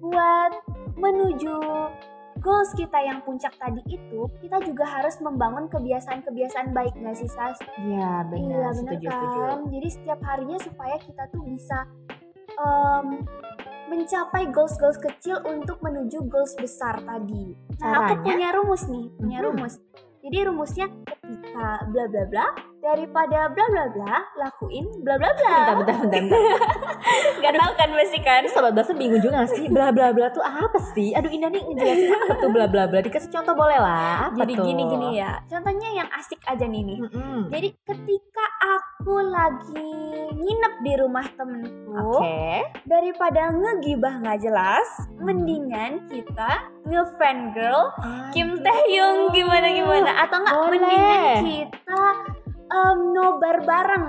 Buat 0.00 0.52
menuju 0.96 1.54
goals 2.40 2.70
kita 2.72 2.98
yang 2.98 3.20
puncak 3.20 3.52
tadi 3.54 3.84
itu, 3.86 4.20
kita 4.40 4.58
juga 4.64 4.88
harus 4.88 5.20
membangun 5.20 5.68
kebiasaan-kebiasaan 5.68 6.72
baik 6.72 6.96
nggak 6.96 7.14
sih, 7.14 7.28
Sas? 7.28 7.60
Iya 7.76 8.00
iya, 8.00 8.12
benar, 8.24 8.72
bener 8.72 8.74
setuju, 8.74 9.06
kan? 9.06 9.20
setuju. 9.20 9.44
Jadi 9.70 9.88
setiap 9.92 10.20
harinya 10.24 10.58
supaya 10.58 10.96
kita 10.98 11.22
tuh 11.28 11.42
bisa 11.44 11.78
em, 12.56 13.06
mencapai 13.90 14.54
goals-goals 14.54 15.02
kecil 15.02 15.42
untuk 15.50 15.82
menuju 15.82 16.22
goals 16.30 16.54
besar 16.54 17.02
tadi. 17.02 17.58
Nah, 17.82 18.06
aku 18.06 18.22
punya 18.22 18.54
rumus 18.54 18.86
nih, 18.86 19.10
punya 19.18 19.38
rumus. 19.42 19.74
Jadi 20.22 20.38
rumusnya 20.46 20.86
ketika 21.02 21.90
bla 21.90 22.04
bla 22.06 22.24
bla 22.30 22.46
daripada 22.80 23.52
bla 23.52 23.66
bla 23.68 23.84
bla 23.92 24.16
lakuin 24.40 24.88
bla 25.04 25.20
bla 25.20 25.30
bla. 25.36 25.52
Bentar, 25.52 25.76
bentar, 25.84 25.96
bentar, 26.00 26.20
bentar. 26.32 26.40
Gak 27.44 27.52
tahu 27.52 27.72
kan 27.76 27.88
pasti 27.92 28.18
kan? 28.24 28.42
Sobat 28.48 28.72
bahasa 28.72 28.92
bingung 28.96 29.20
juga 29.20 29.44
sih? 29.44 29.68
Bla 29.68 29.92
bla 29.92 30.16
bla 30.16 30.32
tuh 30.32 30.40
apa 30.40 30.80
sih? 30.96 31.12
Aduh 31.12 31.28
Indah 31.28 31.52
nih 31.52 31.60
ngejelasin 31.60 32.08
apa 32.16 32.34
tuh 32.40 32.50
bla 32.50 32.66
bla 32.66 32.88
bla. 32.88 33.04
Dikasih 33.04 33.28
contoh 33.28 33.52
boleh 33.52 33.78
lah. 33.78 34.32
Apa 34.32 34.44
Jadi 34.44 34.52
tuh? 34.56 34.64
gini 34.64 34.82
gini 34.88 35.08
ya. 35.20 35.32
Contohnya 35.44 35.88
yang 35.92 36.08
asik 36.16 36.40
aja 36.48 36.64
nih 36.64 36.82
nih. 36.82 36.98
Mm-mm. 37.04 37.40
Jadi 37.52 37.68
ketika 37.84 38.46
aku 38.64 39.16
lagi 39.28 39.92
nginep 40.40 40.74
di 40.80 40.92
rumah 40.96 41.26
temenku, 41.36 42.16
Oke. 42.16 42.64
daripada 42.88 43.52
ngegibah 43.52 44.24
nggak 44.24 44.40
jelas, 44.40 44.88
mendingan 45.20 46.00
kita 46.08 46.64
ngefan 46.88 47.52
girl 47.52 47.92
Kim 48.32 48.56
Taehyung 48.64 49.28
gimana 49.36 49.68
gimana 49.68 50.10
atau 50.24 50.36
nggak 50.40 50.56
mendingan 50.72 51.42
kita 51.44 52.02
em, 52.70 52.98
nobar 53.10 53.56
bareng 53.60 54.04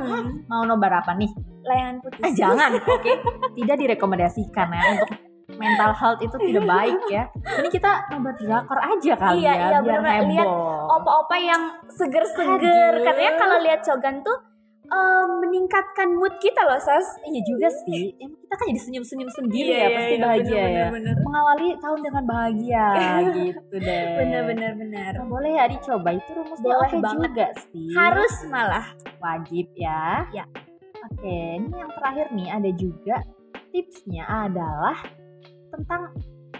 Mau 0.46 0.62
nobar 0.64 1.02
apa 1.02 1.18
nih? 1.18 1.30
layangan 1.62 1.96
putih. 2.02 2.22
Ah, 2.26 2.32
jangan, 2.34 2.70
oke. 2.74 3.12
Tidak 3.54 3.76
direkomendasikan 3.78 4.68
ya 4.74 4.82
untuk 4.98 5.10
mental 5.52 5.92
health 5.94 6.22
itu 6.24 6.36
tidak 6.42 6.64
baik 6.66 7.00
ya. 7.06 7.24
Ini 7.38 7.70
kita 7.70 8.10
nobar 8.10 8.34
drakor 8.34 8.80
aja 8.82 9.14
kali 9.14 9.46
Iya, 9.46 9.52
ya, 9.52 9.54
iya, 9.54 9.78
biar 9.84 10.00
bener-bener. 10.02 10.26
Lihat 10.32 10.48
heboh. 10.50 10.96
Opa-opa 10.98 11.36
yang 11.38 11.64
seger-seger 11.86 12.94
katanya 13.06 13.34
kalau 13.38 13.58
lihat 13.62 13.80
Cogan 13.86 14.16
tuh 14.26 14.38
eh, 14.92 15.26
meningkatkan 15.40 16.10
mood 16.12 16.36
kita 16.38 16.62
loh, 16.62 16.78
Sas. 16.78 17.08
Iya 17.24 17.42
juga 17.42 17.68
sih. 17.72 18.12
Emang 18.18 18.36
kita 18.38 18.54
kan 18.54 18.66
jadi 18.68 18.82
senyum-senyum 18.82 19.32
sendiri 19.32 19.70
Iya, 19.70 19.78
ya, 19.78 19.82
iya, 19.82 19.96
pasti 19.96 20.12
iya, 20.12 20.22
bahagia 20.22 20.52
bener, 20.52 20.60
ya. 20.60 20.68
bener, 20.68 20.88
bener. 20.92 21.16
Mengawali 21.24 21.68
tahun 21.80 22.00
dengan 22.02 22.24
bahagia 22.26 22.86
gitu 23.40 23.76
deh. 23.78 24.04
Bener 24.20 24.42
bener 24.46 24.72
bener. 24.76 25.12
Nah, 25.16 25.26
boleh 25.26 25.52
ya 25.54 25.66
dicoba 25.66 26.10
itu 26.12 26.30
rumusnya 26.32 26.62
Boleh 26.62 26.80
oke 26.86 26.98
banget. 27.00 27.30
juga 27.32 27.46
sih. 27.68 27.88
Harus 27.94 28.34
malah. 28.46 28.86
wajib 29.18 29.70
ya. 29.74 30.26
Ya. 30.30 30.46
Oke, 31.08 31.38
ini 31.58 31.70
yang 31.72 31.92
terakhir 31.94 32.26
nih 32.32 32.50
ada 32.50 32.70
juga 32.74 33.16
tipsnya 33.70 34.26
adalah 34.26 34.98
tentang 35.70 36.10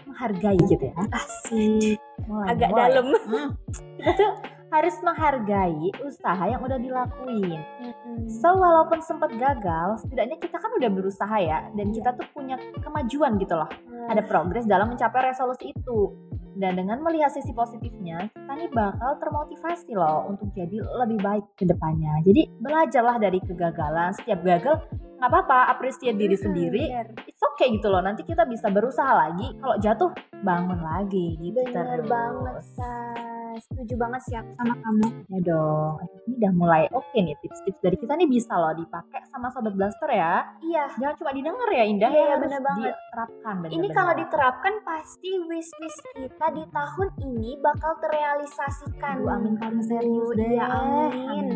menghargai 0.02 0.58
gitu 0.62 0.84
ya. 0.84 0.94
Asik. 1.10 1.98
Mulai, 2.24 2.46
Agak 2.48 2.68
mulai. 2.70 2.82
dalam. 2.86 3.06
Hmm. 3.26 3.48
Kita 3.98 4.10
tuh 4.14 4.30
harus 4.72 4.96
menghargai 5.04 5.92
usaha 6.00 6.44
yang 6.48 6.64
udah 6.64 6.80
dilakuin. 6.80 7.60
So 8.24 8.56
walaupun 8.56 9.04
sempat 9.04 9.36
gagal, 9.36 10.00
setidaknya 10.00 10.40
kita 10.40 10.56
kan 10.56 10.72
udah 10.80 10.90
berusaha 10.90 11.36
ya, 11.36 11.68
dan 11.76 11.92
kita 11.92 12.16
tuh 12.16 12.24
punya 12.32 12.56
kemajuan 12.80 13.36
gitu 13.36 13.52
loh. 13.52 13.68
Ada 14.08 14.24
progres 14.24 14.64
dalam 14.64 14.96
mencapai 14.96 15.28
resolusi 15.28 15.76
itu. 15.76 16.16
Dan 16.52 16.76
dengan 16.76 17.00
melihat 17.00 17.32
sisi 17.32 17.50
positifnya, 17.50 18.28
kita 18.28 18.52
nih 18.52 18.70
bakal 18.70 19.16
termotivasi 19.16 19.96
loh 19.96 20.28
untuk 20.28 20.52
jadi 20.52 20.76
lebih 21.04 21.18
baik 21.20 21.44
ke 21.56 21.64
depannya. 21.64 22.20
Jadi 22.22 22.48
belajarlah 22.60 23.16
dari 23.16 23.38
kegagalan. 23.40 24.12
Setiap 24.12 24.44
gagal 24.44 24.76
nggak 25.16 25.30
apa-apa, 25.30 25.70
appreciate 25.70 26.18
diri 26.18 26.34
sendiri. 26.34 26.84
bener. 26.90 27.08
It's 27.24 27.42
okay 27.54 27.70
gitu 27.72 27.88
loh. 27.88 28.02
Nanti 28.02 28.26
kita 28.26 28.42
bisa 28.44 28.68
berusaha 28.68 29.12
lagi. 29.14 29.54
Kalau 29.56 29.76
jatuh, 29.78 30.10
bangun 30.42 30.80
lagi 30.82 31.38
gitu 31.38 31.62
Bener 31.62 32.02
terus. 32.02 32.10
banget, 32.10 32.56
Sas. 32.74 33.30
Setuju 33.52 34.00
banget 34.00 34.20
sih 34.24 34.34
aku 34.34 34.48
sama 34.56 34.74
kamu. 34.74 35.06
Ya 35.28 35.38
dong. 35.44 36.00
Ini 36.24 36.34
udah 36.40 36.52
mulai 36.56 36.82
oke 36.88 37.12
nih 37.12 37.36
tips-tips 37.36 37.84
dari 37.84 38.00
kita 38.00 38.16
nih 38.16 38.24
bisa 38.24 38.56
loh 38.56 38.72
dipakai 38.72 39.20
sama 39.28 39.52
sobat 39.52 39.76
blaster 39.76 40.08
ya. 40.08 40.56
Iya. 40.64 40.88
Jangan 40.96 41.14
cuma 41.20 41.30
didengar 41.36 41.68
ya 41.68 41.84
Indah. 41.84 42.10
Iya, 42.10 42.26
harus 42.32 42.48
bener 42.48 42.60
banget. 42.64 42.92
Diterapkan 42.96 43.54
Ini 43.54 43.60
bener-bener. 43.68 43.92
kalau 43.92 44.12
diterapkan 44.16 44.74
pasti 44.82 45.30
wish-wish 45.36 45.98
kita 46.16 46.41
di 46.50 46.64
tahun 46.74 47.08
ini 47.22 47.60
bakal 47.62 47.94
terrealisasikan. 48.02 49.22
Aduh, 49.22 49.30
amin 49.30 49.54
paling 49.60 49.84
serius 49.86 50.28
deh. 50.34 50.58
Iya, 50.58 50.66
amin. 50.66 51.46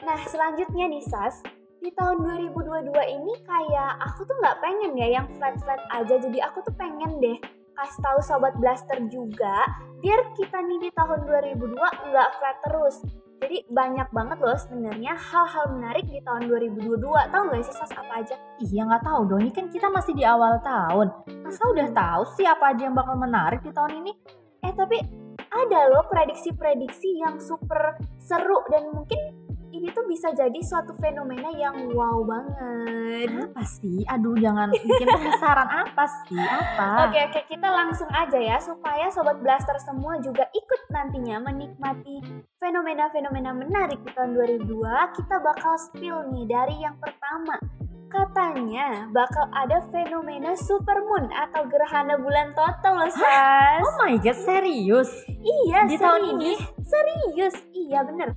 Nah, 0.00 0.20
selanjutnya 0.24 0.88
nih, 0.88 1.04
Sas. 1.04 1.44
Di 1.76 1.92
tahun 1.92 2.24
2022 2.24 2.88
ini 3.14 3.34
kayak 3.44 3.92
aku 4.00 4.24
tuh 4.24 4.34
nggak 4.40 4.58
pengen 4.64 4.96
ya 4.96 5.20
yang 5.20 5.26
flat-flat 5.36 5.82
aja. 5.92 6.14
Jadi 6.16 6.38
aku 6.40 6.64
tuh 6.64 6.74
pengen 6.74 7.20
deh 7.20 7.36
kasih 7.76 8.00
tahu 8.00 8.18
sobat 8.24 8.56
blaster 8.56 8.96
juga 9.12 9.68
biar 10.00 10.32
kita 10.32 10.64
nih 10.64 10.88
di 10.88 10.90
tahun 10.96 11.28
2002 11.28 11.76
nggak 11.76 12.30
flat 12.40 12.56
terus. 12.64 12.96
Jadi 13.36 13.68
banyak 13.68 14.08
banget 14.16 14.38
loh 14.40 14.56
sebenarnya 14.56 15.12
hal-hal 15.12 15.76
menarik 15.76 16.08
di 16.08 16.24
tahun 16.24 16.48
2022. 16.48 16.96
Tahu 17.04 17.42
nggak 17.52 17.62
sih 17.68 17.76
Sas 17.76 17.92
apa 17.92 18.24
aja? 18.24 18.36
Iya 18.64 18.88
nggak 18.88 19.04
tahu 19.04 19.20
dong. 19.28 19.40
Ini 19.44 19.52
kan 19.52 19.66
kita 19.68 19.92
masih 19.92 20.16
di 20.16 20.24
awal 20.24 20.56
tahun. 20.64 21.12
Masa 21.44 21.62
udah 21.68 21.88
tahu 21.92 22.22
sih 22.40 22.48
apa 22.48 22.72
aja 22.72 22.88
yang 22.88 22.96
bakal 22.96 23.14
menarik 23.20 23.60
di 23.60 23.70
tahun 23.76 24.00
ini? 24.00 24.12
Eh 24.64 24.72
tapi 24.72 24.98
ada 25.52 25.80
loh 25.92 26.04
prediksi-prediksi 26.08 27.20
yang 27.20 27.36
super 27.36 28.00
seru 28.16 28.64
dan 28.72 28.88
mungkin 28.92 29.45
ini 29.76 29.88
tuh 29.90 30.04
bisa 30.04 30.32
jadi 30.32 30.56
suatu 30.58 30.96
fenomena 30.96 31.52
yang 31.52 31.92
wow 31.92 32.24
banget. 32.24 33.28
Apa 33.46 33.62
sih? 33.62 34.00
Aduh 34.06 34.32
jangan 34.34 34.72
bikin 34.72 35.04
penasaran 35.06 35.68
apa 35.68 36.04
sih? 36.24 36.36
Apa? 36.36 37.06
Oke 37.06 37.20
oke 37.22 37.40
kita 37.46 37.68
langsung 37.68 38.08
aja 38.08 38.36
ya 38.36 38.56
supaya 38.56 39.06
sobat 39.08 39.36
blaster 39.38 39.76
semua 39.78 40.16
juga 40.18 40.48
ikut 40.48 40.80
nantinya 40.88 41.40
menikmati 41.42 42.24
fenomena-fenomena 42.56 43.52
menarik 43.52 44.00
di 44.00 44.10
tahun 44.10 44.32
2002 44.32 44.64
kita 45.14 45.36
bakal 45.38 45.74
spill 45.76 46.24
nih 46.30 46.46
dari 46.46 46.76
yang 46.78 46.96
pertama 46.96 47.60
katanya 48.06 49.10
bakal 49.10 49.50
ada 49.50 49.82
fenomena 49.90 50.54
supermoon 50.54 51.26
atau 51.28 51.66
gerhana 51.66 52.16
bulan 52.16 52.54
total 52.54 52.96
loh 52.96 53.10
Sas 53.10 53.82
Oh 53.82 53.94
my 53.98 54.14
god, 54.16 54.38
serius? 54.38 55.10
iya 55.36 55.84
Di 55.84 55.98
tahun 55.98 56.38
ini? 56.38 56.54
serius 56.80 57.54
iya 57.74 58.00
bener 58.02 58.32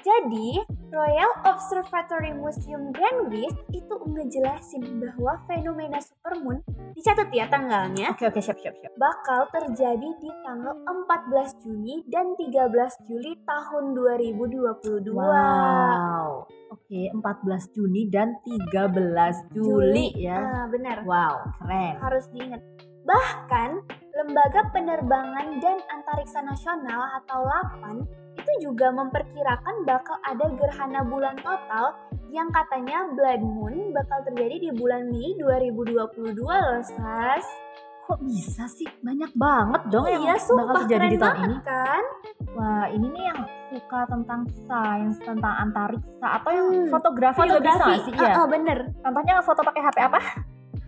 jadi 0.00 0.48
Royal 0.88 1.30
Observatory 1.44 2.32
Museum 2.32 2.90
Greenwich 2.96 3.54
itu 3.76 3.94
ngejelasin 4.08 4.82
bahwa 4.98 5.44
fenomena 5.44 6.00
supermoon 6.00 6.64
dicatat 6.96 7.28
ya 7.30 7.46
tanggalnya 7.46 8.16
Oke 8.16 8.26
oke 8.26 8.40
siap 8.40 8.58
siap 8.58 8.74
siap. 8.80 8.92
bakal 8.96 9.46
terjadi 9.52 10.08
di 10.18 10.30
tanggal 10.42 10.74
14 10.82 11.62
Juni 11.62 12.02
dan 12.08 12.32
13 12.34 13.06
Juli 13.06 13.36
tahun 13.44 13.84
2022. 13.94 15.12
Wow. 15.14 16.48
Oke, 16.68 17.08
14 17.12 17.76
Juni 17.76 18.12
dan 18.12 18.36
13 18.44 19.56
Juli, 19.56 20.12
ya. 20.20 20.36
Ah, 20.36 20.66
benar. 20.68 21.04
Wow, 21.04 21.48
keren. 21.60 21.96
Harus 22.00 22.28
diingat. 22.32 22.60
Bahkan 23.08 23.70
Lembaga 24.12 24.68
Penerbangan 24.68 25.56
dan 25.58 25.80
Antariksa 25.88 26.44
Nasional 26.44 27.08
atau 27.16 27.40
LAPAN 27.40 28.04
itu 28.36 28.52
juga 28.60 28.92
memperkirakan 28.92 29.82
bakal 29.82 30.20
ada 30.22 30.46
gerhana 30.52 31.00
bulan 31.02 31.38
total 31.38 31.96
yang 32.28 32.50
katanya 32.50 33.08
blood 33.08 33.40
moon 33.40 33.90
bakal 33.90 34.20
terjadi 34.22 34.60
di 34.60 34.70
bulan 34.72 35.08
Mei 35.08 35.32
2022 35.40 36.36
loh, 36.36 36.82
Sas. 36.84 37.46
Kok 38.04 38.20
bisa 38.20 38.64
sih? 38.66 38.88
Banyak 39.00 39.32
banget 39.32 39.82
dong 39.88 40.04
yang 40.04 40.24
iya, 40.24 40.36
bakal 40.36 40.44
sumpah 40.44 40.74
terjadi 40.82 41.06
di 41.06 41.16
tahun 41.16 41.28
banget 41.30 41.48
ini. 41.48 41.56
kan? 41.62 42.02
Wah, 42.52 42.86
ini 42.88 43.06
nih 43.06 43.24
yang 43.24 43.40
suka 43.68 44.00
tentang 44.04 44.40
sains, 44.66 45.16
tentang 45.18 45.54
antariksa 45.58 46.26
atau 46.36 46.50
yang 46.50 46.68
Hmm, 46.68 46.88
fotografi, 46.88 47.40
juga 47.46 47.60
bisa 47.62 47.84
sih? 48.00 48.12
Iya. 48.12 48.32
Ah, 48.32 48.40
ah, 48.40 48.46
bener. 48.46 48.78
Contohnya 48.98 49.34
foto 49.40 49.60
pakai 49.62 49.82
HP 49.82 49.98
apa? 50.02 50.20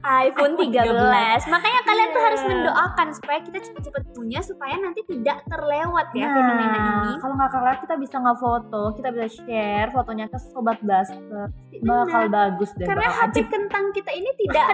iPhone 0.00 0.54
iPhone 0.54 0.54
13. 0.56 1.44
13. 1.44 1.46
Makanya 1.48 1.80
kalian 1.82 2.08
tuh 2.08 2.16
Iya. 2.16 2.26
harus 2.26 2.42
mendoakan 2.42 3.08
supaya 3.10 3.38
kita 3.40 3.58
cepet-cepet 3.60 4.04
punya 4.10 4.40
supaya 4.40 4.74
nanti 4.74 5.00
tidak 5.04 5.44
terlewat 5.44 6.06
ya 6.10 6.24
Nah, 6.24 6.34
fenomena 6.34 6.78
ini. 6.80 7.10
Kalau 7.16 7.34
nggak 7.34 7.50
kelewat 7.50 7.78
kita 7.80 7.94
bisa 7.96 8.16
ngefoto, 8.18 8.82
kita 8.94 9.08
bisa 9.10 9.28
share 9.30 9.88
fotonya 9.90 10.26
ke 10.26 10.38
sobat 10.40 10.78
blaster. 10.80 11.52
Bakal 11.80 12.22
bagus 12.28 12.70
deh. 12.74 12.84
Karena 12.84 13.08
hati 13.10 13.42
kentang 13.42 13.88
kita 13.90 14.10
ini 14.10 14.30
tidak 14.38 14.66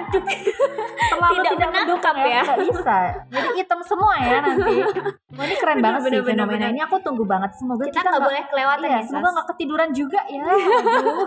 terlalu 1.10 1.34
tidak 1.36 1.52
tidak, 1.52 1.68
menangkap 1.68 1.82
mendukung 2.12 2.18
ya. 2.24 2.40
Nggak 2.42 2.60
bisa. 2.64 2.96
Jadi 3.28 3.48
hitam 3.56 3.80
semua 3.82 4.14
ya 4.16 4.38
nanti. 4.40 4.74
Wah, 5.28 5.44
ini 5.44 5.56
keren 5.56 5.76
Bener, 5.76 5.84
banget 5.84 6.00
sih 6.00 6.06
bener, 6.08 6.20
bener, 6.20 6.30
fenomena 6.32 6.58
bener. 6.62 6.72
ini. 6.72 6.80
Aku 6.82 6.96
tunggu 7.00 7.24
banget. 7.24 7.50
Semoga 7.54 7.82
kita 7.84 7.92
kita, 7.92 8.00
nggak 8.00 8.12
nggak 8.12 8.26
boleh 8.26 8.42
kelewatan 8.48 8.86
Iya, 8.86 8.94
ya. 8.94 9.00
semoga 9.04 9.28
nggak 9.32 9.48
ketiduran 9.50 9.90
juga 9.90 10.20
ya. 10.26 10.44
Aduh. 10.46 11.26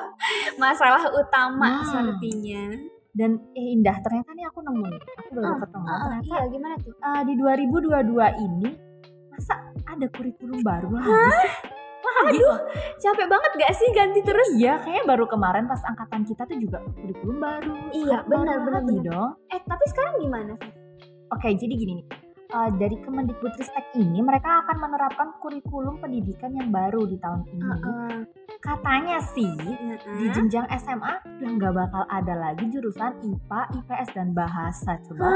Masalah 0.57 1.03
utama 1.09 1.69
Hmm. 1.69 1.85
sepertinya. 1.85 2.63
Dan 3.11 3.31
eh, 3.51 3.73
indah 3.73 3.97
ternyata 3.99 4.31
nih 4.31 4.45
aku 4.45 4.59
nemu 4.61 4.85
nih. 4.87 5.01
Aku 5.17 5.29
baru 5.33 5.45
Ah, 5.45 5.57
ketemu. 5.59 5.85
Ah, 5.85 5.97
ternyata 5.99 6.25
iya 6.25 6.41
gimana 6.47 6.75
tuh? 6.77 6.93
eh, 6.93 7.21
di 7.23 7.33
2022 7.35 7.89
ini 8.39 8.69
masa 9.29 9.53
ada 9.83 10.05
kurikulum 10.09 10.59
baru 10.61 10.87
lagi 10.91 11.09
sih? 11.09 11.49
Aduh, 12.19 12.57
capek 12.97 13.27
banget 13.27 13.51
gak 13.55 13.73
sih 13.73 13.87
ganti 13.91 14.19
terus? 14.19 14.49
Iya, 14.53 14.75
kayaknya 14.77 15.03
baru 15.05 15.25
kemarin 15.25 15.65
pas 15.65 15.79
angkatan 15.81 16.21
kita 16.23 16.43
tuh 16.43 16.57
juga 16.57 16.77
kurikulum 16.93 17.37
baru. 17.37 17.73
Iya, 17.89 18.17
Sekarang 18.19 18.27
benar, 18.27 18.43
baru 18.45 18.59
benar, 18.61 18.73
lagi 18.77 18.97
benar. 18.97 19.07
dong. 19.07 19.31
Eh 19.47 19.59
tapi 19.63 19.85
sekarang 19.87 20.13
gimana? 20.19 20.53
Sas? 20.53 20.73
Oke, 21.29 21.47
jadi 21.53 21.73
gini 21.73 21.93
nih. 21.95 22.05
Eh, 22.49 22.71
dari 22.81 22.97
Kemendikbudristek 22.97 23.93
ini 23.93 24.25
mereka 24.25 24.65
akan 24.65 24.81
menerapkan 24.81 25.37
kurikulum 25.37 26.01
pendidikan 26.01 26.49
yang 26.49 26.73
baru 26.73 27.05
di 27.05 27.21
tahun 27.21 27.45
ini. 27.45 27.61
Heeh. 27.61 28.15
Katanya 28.57 29.21
sih 29.21 29.45
di 29.53 29.69
Heeh. 29.69 30.33
jenjang 30.33 30.65
SMA 30.73 31.13
udah 31.29 31.49
nggak 31.55 31.73
bakal 31.77 32.03
ada 32.09 32.33
lagi 32.33 32.65
jurusan 32.67 33.21
IPA, 33.21 33.61
IPS 33.77 34.09
dan 34.11 34.33
bahasa. 34.33 34.97
Coba 35.05 35.29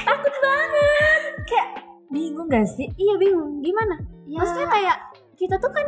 Takut 0.00 0.34
banget. 0.40 1.20
kayak 1.44 1.68
bingung 2.08 2.48
gak 2.48 2.64
sih? 2.64 2.88
Iya 2.90 3.14
bingung. 3.18 3.60
Gimana? 3.60 4.00
Ya, 4.24 4.40
Maksudnya 4.40 4.68
kayak 4.68 4.96
kita 5.36 5.60
tuh 5.60 5.68
kan 5.68 5.86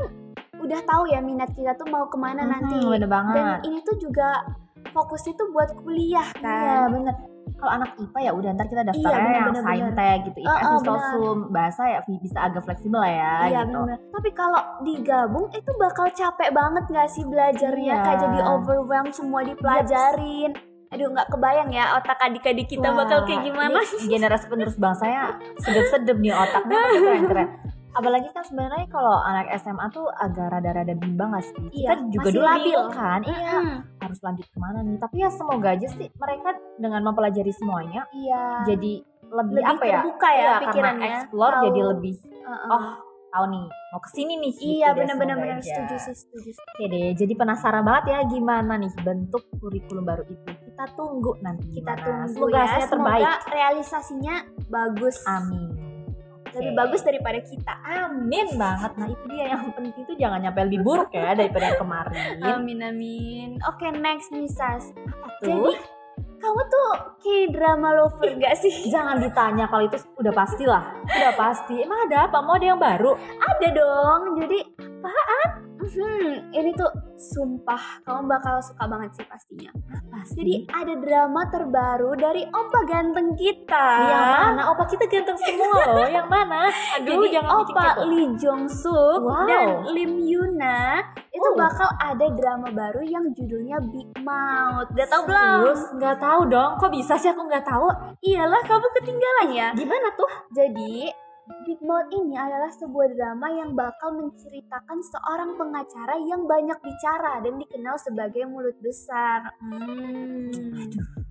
udah 0.60 0.80
tahu 0.84 1.08
ya 1.08 1.24
minat 1.24 1.56
kita 1.56 1.72
tuh 1.74 1.88
mau 1.88 2.04
ke 2.04 2.20
mana 2.20 2.44
mhm, 2.44 2.50
nanti. 2.52 2.78
bener 2.84 3.08
banget. 3.08 3.34
Dan 3.34 3.48
ini 3.64 3.80
tuh 3.80 3.96
juga 3.96 4.44
fokusnya 4.92 5.32
tuh 5.34 5.48
buat 5.50 5.72
kuliah 5.74 6.28
Iya 6.36 6.44
kan. 6.84 6.92
bener. 6.92 7.16
Kalau 7.56 7.72
anak 7.72 7.90
IPA 7.96 8.18
ya 8.20 8.32
udah 8.32 8.50
ntar 8.54 8.66
kita 8.66 8.82
daftar 8.84 9.10
Iya, 9.10 9.18
bener, 9.18 9.40
yang 9.40 9.56
saintek 9.58 10.18
gitu. 10.26 10.38
IPS 10.40 10.62
oh, 10.62 10.70
di 10.70 10.86
sosum, 10.86 11.38
bahasa 11.48 11.82
ya 11.86 11.98
bisa 12.06 12.38
agak 12.40 12.62
fleksibel 12.62 13.00
lah 13.00 13.12
ya 13.12 13.34
Iya 13.48 13.60
gitu. 13.64 13.78
bener. 13.80 13.96
Tapi 14.10 14.30
kalau 14.32 14.60
digabung 14.80 15.46
itu 15.50 15.70
bakal 15.74 16.06
capek 16.10 16.50
banget 16.50 16.84
gak 16.86 17.08
sih 17.08 17.24
belajarnya? 17.24 17.94
Iya. 17.96 18.04
Kayak 18.04 18.18
jadi 18.22 18.38
overwhelmed 18.44 19.14
semua 19.14 19.40
dipelajarin. 19.42 20.52
Aduh 20.90 21.06
nggak 21.06 21.30
kebayang 21.30 21.70
ya 21.70 21.94
otak 21.94 22.18
adik-adik 22.18 22.66
kita 22.66 22.90
Wah, 22.90 23.06
bakal 23.06 23.22
kayak 23.22 23.46
gimana. 23.46 23.78
generasi 24.10 24.50
penerus 24.50 24.74
bangsa 24.74 25.06
ya 25.06 25.24
sedep-sedep 25.62 26.18
nih 26.18 26.34
otaknya 26.34 26.78
keren-keren. 26.90 27.48
Apalagi 27.90 28.30
kan 28.30 28.42
sebenarnya 28.42 28.86
kalau 28.86 29.18
anak 29.20 29.50
SMA 29.56 29.86
tuh 29.90 30.06
agak 30.12 30.46
rada-rada 30.48 30.94
bimbang 30.94 31.32
gak 31.32 31.42
sih? 31.42 31.54
Iya, 31.74 31.98
Kita 31.98 32.06
juga 32.08 32.28
dulu 32.30 32.46
labil. 32.46 32.80
kan, 32.90 33.20
iya 33.24 33.50
Hmm, 33.52 33.78
harus 33.98 34.18
lanjut 34.20 34.46
ke 34.46 34.58
mana 34.58 34.78
nih? 34.80 34.96
Tapi 34.96 35.16
ya 35.16 35.28
semoga 35.28 35.68
aja 35.70 35.88
sih 35.88 36.08
mereka 36.12 36.48
dengan 36.76 37.00
mempelajari 37.02 37.50
semuanya 37.52 38.06
Iya. 38.10 38.44
jadi 38.64 38.92
lebih, 39.22 39.54
Lebih 39.56 39.62
apa 39.68 39.84
ya? 39.84 40.00
terbuka 40.00 40.28
ya 40.28 40.38
Iya, 40.40 40.52
pikirannya. 40.60 40.98
Karena 41.00 41.16
explore 41.18 41.52
Tahu. 41.52 41.64
jadi 41.64 41.80
lebih 41.84 42.14
Heeh. 42.40 42.68
oh 42.68 42.84
tahu 43.30 43.44
nih 43.46 43.62
mau 43.88 44.00
ke 44.00 44.10
sini 44.10 44.32
nih. 44.36 44.52
gitu 44.52 44.70
Iya 44.72 44.88
benar-benar 44.92 45.36
benar 45.38 45.58
setuju 45.60 45.96
sih 46.00 46.14
setuju. 46.16 46.50
Oke 46.56 46.84
deh, 46.84 47.08
jadi 47.14 47.32
penasaran 47.32 47.82
banget 47.82 48.04
ya 48.08 48.18
gimana 48.24 48.74
nih 48.74 48.90
bentuk 49.00 49.42
kurikulum 49.56 50.02
baru 50.02 50.24
itu. 50.24 50.50
Kita 50.64 50.84
tunggu 50.94 51.38
nanti. 51.40 51.66
Kita 51.72 51.92
gimana. 51.92 52.26
tunggu 52.26 52.30
Semoga 52.32 52.54
ya. 52.56 52.66
Semoga 52.80 52.86
terbaik. 52.88 53.26
realisasinya 53.50 54.34
bagus. 54.66 55.16
Amin. 55.24 55.89
Lebih 56.56 56.72
bagus 56.74 57.00
daripada 57.06 57.38
kita. 57.38 57.74
Amin 57.84 58.46
banget. 58.58 58.92
Nah 58.98 59.08
itu 59.10 59.24
dia 59.30 59.44
yang 59.54 59.70
penting 59.74 60.02
tuh 60.04 60.16
jangan 60.18 60.38
nyampe 60.42 60.60
lebih 60.66 60.80
buruk 60.82 61.10
ya 61.14 61.34
daripada 61.34 61.74
yang 61.74 61.80
kemarin. 61.80 62.36
Amin 62.42 62.78
amin. 62.82 63.48
Oke 63.68 63.86
next 63.94 64.34
nih 64.34 64.50
Sas. 64.50 64.90
Tuh. 65.44 65.70
Jadi 65.70 66.00
kamu 66.40 66.62
tuh 66.72 66.88
kayak 67.20 67.46
drama 67.52 67.88
lover 68.00 68.32
gak 68.40 68.56
sih? 68.56 68.72
Jangan 68.88 69.20
ditanya 69.20 69.68
kalau 69.68 69.84
itu 69.84 70.00
udah 70.16 70.32
pasti 70.32 70.64
lah. 70.64 70.88
Udah 71.04 71.36
pasti. 71.36 71.84
Emang 71.84 72.08
ada 72.08 72.32
apa? 72.32 72.40
Mau 72.40 72.56
ada 72.56 72.64
yang 72.64 72.80
baru? 72.80 73.12
Ada 73.36 73.68
dong. 73.76 74.20
Jadi 74.40 74.58
apaan? 74.80 75.39
Hmm, 75.90 76.54
ini 76.54 76.70
tuh 76.72 76.86
sumpah 77.16 78.00
kamu 78.02 78.26
bakal 78.26 78.62
suka 78.62 78.86
banget 78.86 79.10
sih 79.12 79.26
pastinya. 79.26 79.70
Pasti. 80.08 80.38
Jadi 80.38 80.54
ada 80.66 80.94
drama 80.96 81.42
terbaru 81.46 82.14
dari 82.14 82.42
opa 82.44 82.80
ganteng 82.84 83.34
kita. 83.34 83.86
yang 84.00 84.26
mana? 84.54 84.62
Opa 84.70 84.84
kita 84.86 85.04
ganteng 85.04 85.34
semua 85.36 85.82
loh. 85.90 86.06
Yang 86.06 86.28
mana? 86.28 86.60
Aduh, 86.94 87.10
Jadi 87.18 87.26
jangan 87.34 87.50
opa. 87.60 87.86
Lee 88.06 88.30
Jong 88.36 88.64
Suk 88.66 89.20
Wow. 89.20 89.46
dan 89.46 89.68
Lim 89.90 90.12
Yuna 90.20 91.02
itu 91.30 91.42
Oh. 91.44 91.54
bakal 91.54 91.90
ada 91.96 92.26
drama 92.30 92.68
baru 92.70 93.02
yang 93.02 93.26
judulnya 93.30 93.78
Big 93.86 94.10
Mouth. 94.20 94.90
Gak 94.94 95.08
tau 95.08 95.22
belum? 95.24 95.74
Nggak 95.98 96.16
tahu 96.18 96.40
dong. 96.46 96.70
Kok 96.78 96.90
bisa 96.90 97.14
sih 97.14 97.30
aku 97.30 97.42
nggak 97.44 97.62
tahu? 97.62 97.86
Iyalah 98.20 98.62
kamu 98.62 98.86
ketinggalan 98.94 99.48
ya. 99.50 99.68
Gimana 99.74 100.10
tuh? 100.14 100.30
Jadi 100.50 101.10
Big 101.66 101.80
Mouth 101.82 102.08
ini 102.14 102.34
adalah 102.38 102.70
sebuah 102.72 103.08
drama 103.14 103.48
yang 103.52 103.74
bakal 103.74 104.16
menceritakan 104.16 104.98
seorang 105.02 105.50
pengacara 105.58 106.14
yang 106.24 106.46
banyak 106.46 106.78
bicara 106.80 107.42
dan 107.42 107.54
dikenal 107.58 107.96
sebagai 108.00 108.46
mulut 108.46 108.76
besar. 108.80 109.50
Hmm. 109.60 110.50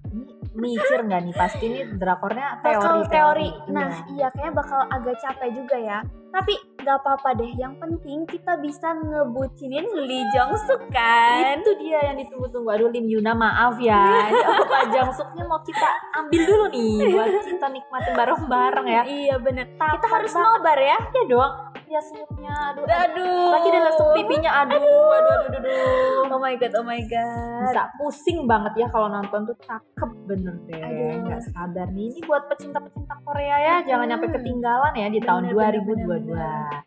Ini 0.09 0.31
mikir 0.59 0.99
nggak 1.05 1.21
nih? 1.29 1.35
Pasti 1.35 1.63
ini 1.69 1.79
drakornya 1.95 2.59
teori. 2.59 2.75
bakal 2.75 2.97
teori. 3.07 3.49
Iya. 3.49 3.71
Nah, 3.71 3.89
iya 4.11 4.27
kayaknya 4.33 4.53
bakal 4.53 4.81
agak 4.91 5.15
capek 5.23 5.49
juga 5.55 5.77
ya. 5.79 5.99
Tapi 6.29 6.53
nggak 6.79 6.97
apa-apa 6.97 7.29
deh. 7.35 7.51
Yang 7.53 7.73
penting 7.77 8.17
kita 8.25 8.55
bisa 8.57 8.87
ngebucinin 8.93 9.85
Lee 9.99 10.25
Jong 10.31 10.55
Suk 10.59 10.81
kan. 10.89 11.59
Itu 11.59 11.75
dia 11.77 11.99
yang 12.05 12.17
ditunggu-tunggu. 12.17 12.69
Aduh 12.69 12.89
Lim 12.89 13.05
Yuna 13.05 13.31
maaf 13.33 13.75
ya. 13.77 14.25
Ini 14.25 14.39
Opa 14.41 14.79
Jangsuknya 14.89 15.43
mau 15.43 15.59
kita 15.59 15.87
ambil 16.15 16.41
dulu 16.41 16.65
nih 16.69 16.95
buat 17.09 17.29
kita 17.43 17.67
nikmatin 17.67 18.13
bareng-bareng 18.13 18.87
ya. 18.87 19.01
Iya 19.03 19.35
bener. 19.37 19.65
Kita 19.69 19.85
Tapan 19.97 20.09
harus 20.09 20.31
banget. 20.31 20.49
nobar 20.49 20.79
ya. 20.79 20.97
ya 21.09 21.23
dong. 21.25 21.53
Ya 21.89 21.97
senyumnya. 21.99 22.53
Aduh. 22.69 22.85
Aduh. 22.85 23.49
Lagi 23.49 23.67
udah 23.67 23.81
langsung 23.81 24.07
pipinya. 24.13 24.51
Aduh. 24.61 24.77
Aduh. 24.77 25.09
Aduh. 25.09 25.35
Aduh. 25.41 25.57
aduh. 25.57 26.29
Oh 26.29 26.37
my 26.37 26.53
god, 26.53 26.73
oh 26.77 26.85
my 26.85 27.01
god. 27.01 27.65
Bisa 27.65 27.83
pusing 27.97 28.45
banget 28.45 28.73
ya 28.77 28.87
kalau 28.87 29.09
nonton 29.09 29.41
tuh 29.43 29.57
cakep 29.59 30.09
bener 30.23 30.53
deh. 30.63 30.77
Aduh. 30.77 31.25
Nggak 31.25 31.41
sabar 31.49 31.89
nih. 31.89 32.13
Ini 32.13 32.21
buat 32.23 32.45
pecinta-pecinta 32.45 33.15
Korea 33.25 33.55
ya. 33.57 33.75
Jangan 33.83 34.05
Hmm. 34.05 34.11
nyampe 34.15 34.27
ketinggalan 34.31 34.93
ya 34.93 35.07
di 35.07 35.19
tahun 35.19 35.41
Bener, 35.43 35.57
bener, 35.57 35.73
2022. 35.81 36.29
bener, 36.29 36.78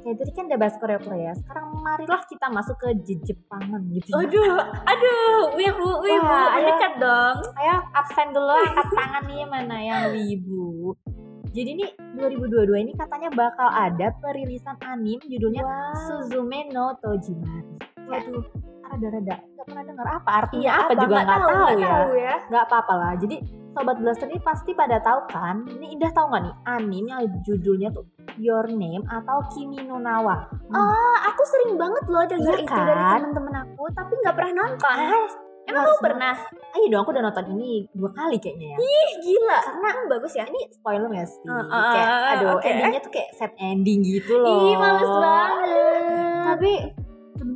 Oke, 0.00 0.16
tadi 0.16 0.32
kan 0.32 0.48
udah 0.48 0.56
bahas 0.56 0.76
Korea-Korea. 0.80 1.36
Sekarang 1.36 1.76
marilah 1.84 2.24
kita 2.24 2.48
masuk 2.48 2.72
ke 2.80 2.88
Jepangan 3.04 3.84
gitu. 3.92 4.16
Aduh, 4.16 4.56
aduh, 4.88 5.52
wibu, 5.60 5.88
wibu, 6.00 6.24
Wah, 6.24 6.56
ayo. 6.56 6.72
mendekat 6.72 6.92
dong. 6.96 7.36
Ayo 7.60 7.76
absen 7.92 8.32
dulu 8.32 8.48
angkat 8.48 8.88
tangan 8.96 9.22
nih 9.28 9.44
mana 9.44 9.76
yang 9.76 10.02
wibu. 10.16 10.96
Jadi 11.52 11.70
nih 11.84 11.90
2022 12.16 12.80
ini 12.88 12.92
katanya 12.96 13.28
bakal 13.28 13.68
ada 13.68 14.08
perilisan 14.24 14.80
anim 14.88 15.20
judulnya 15.20 15.68
Wow. 15.68 15.92
Suzume 16.08 16.72
no 16.72 16.96
Tojimari. 17.04 17.76
Waduh, 18.08 18.44
Rada-rada 18.88 19.36
nggak 19.60 19.76
pernah 19.76 19.84
dengar 19.92 20.08
apa 20.08 20.30
artinya 20.40 20.64
iya 20.64 20.72
apa, 20.80 20.92
juga 20.96 21.04
nggak 21.12 21.28
tahu, 21.28 21.48
ya. 21.52 21.92
tahu 21.92 22.10
ya. 22.16 22.34
Nggak 22.48 22.64
apa-apa 22.64 22.92
lah. 22.96 23.12
Jadi 23.20 23.36
sobat 23.76 23.96
blaster 24.00 24.28
ini 24.32 24.40
pasti 24.40 24.70
pada 24.72 24.96
tahu 25.04 25.20
kan? 25.28 25.56
Ini 25.68 25.86
Indah 26.00 26.10
tahu 26.16 26.26
nggak 26.32 26.42
nih 26.48 26.54
anim 26.64 27.04
yang 27.04 27.20
judulnya 27.44 27.88
tuh 27.92 28.08
Your 28.40 28.64
Name 28.72 29.04
atau 29.04 29.44
Kimi 29.52 29.84
no 29.84 30.00
Nawa. 30.00 30.48
Hmm. 30.48 30.80
Ah, 30.80 31.28
aku 31.28 31.44
sering 31.44 31.76
banget 31.76 32.08
loh 32.08 32.24
denger 32.24 32.56
Iya 32.56 32.64
itu 32.64 32.72
dari 32.72 33.04
kan? 33.04 33.20
teman-teman 33.20 33.54
aku, 33.68 33.84
tapi 33.92 34.12
nggak 34.24 34.34
pernah 34.40 34.52
nonton. 34.64 34.96
Ah, 34.96 35.28
Emang 35.68 35.86
kamu 35.86 36.00
pernah? 36.02 36.34
Ayo 36.72 36.86
dong, 36.88 37.00
aku 37.04 37.10
udah 37.14 37.24
nonton 37.30 37.46
ini 37.54 37.84
dua 37.94 38.10
kali 38.10 38.40
kayaknya 38.40 38.74
ya. 38.74 38.76
Ih, 38.80 39.10
gila. 39.22 39.58
Karena 39.60 39.88
bagus 40.08 40.32
ya. 40.34 40.44
Ini 40.48 40.60
spoiler 40.72 41.06
gak 41.14 41.28
sih? 41.30 41.46
Uh, 41.46 41.62
uh, 41.62 41.92
kayak, 41.94 42.08
aduh, 42.34 42.48
oke. 42.58 42.66
endingnya 42.66 43.00
tuh 43.04 43.12
kayak 43.14 43.30
sad 43.38 43.52
ending 43.60 44.02
gitu 44.02 44.34
loh. 44.34 44.66
Ih, 44.66 44.74
males 44.74 45.12
banget. 45.14 46.42
Tapi 46.42 46.72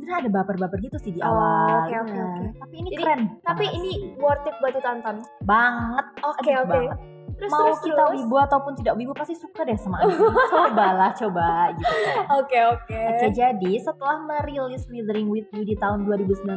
sebenarnya 0.05 0.21
ada 0.21 0.31
baper-baper 0.31 0.77
gitu 0.79 0.97
sih 1.01 1.11
di 1.11 1.19
Oh, 1.19 1.27
awal. 1.27 1.65
oke, 1.81 1.95
oke, 1.97 2.13
Iya. 2.13 2.23
oke. 2.23 2.43
Tapi 2.61 2.75
ini 2.77 2.89
Jadi, 2.89 3.01
keren. 3.01 3.21
tapi 3.41 3.65
ini 3.71 3.91
worth 4.15 4.45
it 4.45 4.55
buat 4.55 4.71
ditonton. 4.71 5.15
banget. 5.41 6.05
Oke, 6.21 6.51
Aduh, 6.51 6.61
oke. 6.61 6.69
banget. 6.71 6.99
Terus 7.35 7.51
Mau 7.51 7.67
terus, 7.67 7.79
kita 7.83 7.99
terus. 7.99 8.15
wibu 8.15 8.35
ataupun 8.37 8.73
tidak 8.75 8.95
wibu 8.95 9.11
pasti 9.11 9.35
suka 9.35 9.61
deh 9.61 9.75
sama 9.75 9.99
anime. 10.01 10.23
Cobalah, 10.47 11.11
coba 11.11 11.47
gitu 11.73 11.83
kan. 11.83 12.25
Oke, 12.37 12.59
oke. 12.63 12.95
Oke, 13.11 13.27
jadi 13.33 13.71
setelah 13.75 14.17
merilis 14.21 14.87
Withering 14.87 15.27
with 15.27 15.49
You 15.51 15.67
di 15.67 15.75
tahun 15.75 16.07
2019, 16.07 16.47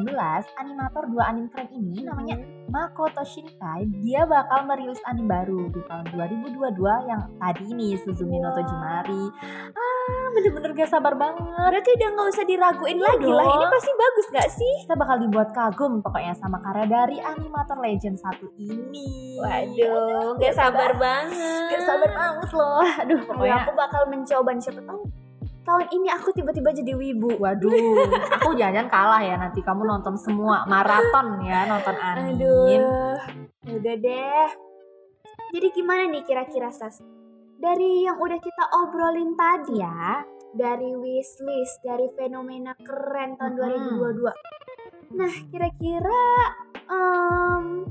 animator 0.54 1.08
dua 1.08 1.24
anime 1.26 1.50
keren 1.50 1.66
ini 1.72 2.06
namanya 2.06 2.38
Makoto 2.68 3.24
Shinkai, 3.24 3.88
dia 4.04 4.28
bakal 4.28 4.68
merilis 4.68 5.00
anime 5.08 5.24
baru 5.24 5.72
di 5.72 5.80
tahun 5.88 6.04
2022 6.12 7.08
yang 7.08 7.22
tadi 7.40 7.64
ini 7.64 7.96
Suzume 7.96 8.36
no 8.36 8.52
Wow. 8.52 8.60
Tojimari. 8.60 9.24
Ah, 9.72 10.24
bener-bener 10.36 10.70
gak 10.76 10.92
sabar 10.92 11.16
banget. 11.16 11.48
Berarti 11.48 11.90
udah 11.96 12.08
nggak 12.12 12.28
usah 12.28 12.44
diraguin 12.44 12.98
Iya 13.00 13.06
lagi 13.08 13.28
lah. 13.28 13.46
Ini 13.56 13.66
pasti 13.72 13.90
bagus 13.96 14.26
gak 14.36 14.48
sih? 14.52 14.74
Kita 14.84 14.94
bakal 15.00 15.16
dibuat 15.24 15.48
kagum 15.56 16.04
pokoknya 16.04 16.36
sama 16.36 16.60
karya 16.60 16.84
dari 16.84 17.16
animator 17.24 17.80
legend 17.80 18.20
satu 18.20 18.52
ini. 18.60 19.40
Waduh, 19.40 20.36
gak 20.36 20.52
sabar 20.52 20.92
banget. 21.00 21.72
Gak 21.72 21.82
sabar 21.88 22.10
banget 22.12 22.50
loh. 22.52 22.84
Aduh, 22.84 23.16
Pokoknya 23.24 23.32
pokoknya 23.32 23.56
aku 23.64 23.72
bakal 23.72 24.02
mencoba 24.12 24.50
nih, 24.52 24.62
siapa 24.64 24.82
tahu 24.84 25.00
tahun 25.68 25.86
ini 25.92 26.08
aku 26.08 26.32
tiba-tiba 26.32 26.72
jadi 26.72 26.96
wibu. 26.96 27.36
Waduh, 27.36 28.08
aku 28.40 28.56
jangan 28.56 28.88
kalah 28.88 29.20
ya 29.20 29.36
nanti 29.36 29.60
kamu 29.60 29.84
nonton 29.84 30.16
semua 30.16 30.64
maraton 30.64 31.44
ya 31.44 31.68
nonton 31.68 31.92
anime. 32.00 32.40
Aduh, 32.40 33.16
udah 33.76 33.96
deh. 34.00 34.48
Jadi 35.52 35.66
gimana 35.76 36.08
nih 36.08 36.24
kira-kira 36.24 36.72
Sas? 36.72 37.04
Dari 37.58 38.06
yang 38.08 38.16
udah 38.16 38.38
kita 38.40 38.64
obrolin 38.80 39.36
tadi 39.36 39.82
ya, 39.82 40.22
dari 40.56 40.94
wishlist, 40.94 41.82
dari 41.84 42.06
fenomena 42.16 42.72
keren 42.80 43.36
tahun 43.36 43.58
Mm-mm. 43.58 44.00
2022. 45.10 45.18
Nah, 45.18 45.32
kira-kira 45.50 46.22
em, 46.86 47.88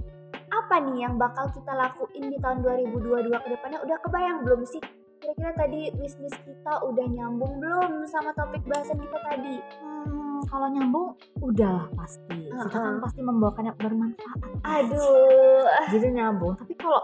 apa 0.47 0.75
nih 0.87 1.03
yang 1.03 1.19
bakal 1.19 1.51
kita 1.51 1.75
lakuin 1.75 2.31
di 2.31 2.37
tahun 2.39 2.63
2022 2.63 3.43
ke 3.43 3.47
depannya? 3.57 3.79
Udah 3.83 3.97
kebayang 3.99 4.45
belum 4.47 4.63
sih? 4.63 4.79
Kira-kira 5.17 5.51
tadi 5.57 5.89
wishlist 5.97 6.37
kita 6.45 6.73
udah 6.85 7.05
nyambung 7.09 7.57
belum 7.57 8.05
sama 8.05 8.31
topik 8.37 8.61
bahasan 8.69 9.01
kita 9.01 9.19
tadi? 9.25 9.57
Hmm, 9.81 10.39
kalau 10.45 10.67
nyambung 10.69 11.07
udahlah 11.41 11.89
pasti. 11.97 12.47
Kita 12.47 12.77
kan 12.77 13.01
pasti 13.01 13.21
membawakannya 13.25 13.73
bermanfaat. 13.75 14.39
Aduh, 14.61 15.65
Jadi 15.89 16.07
nyambung. 16.13 16.53
Tapi 16.61 16.73
kalau 16.77 17.01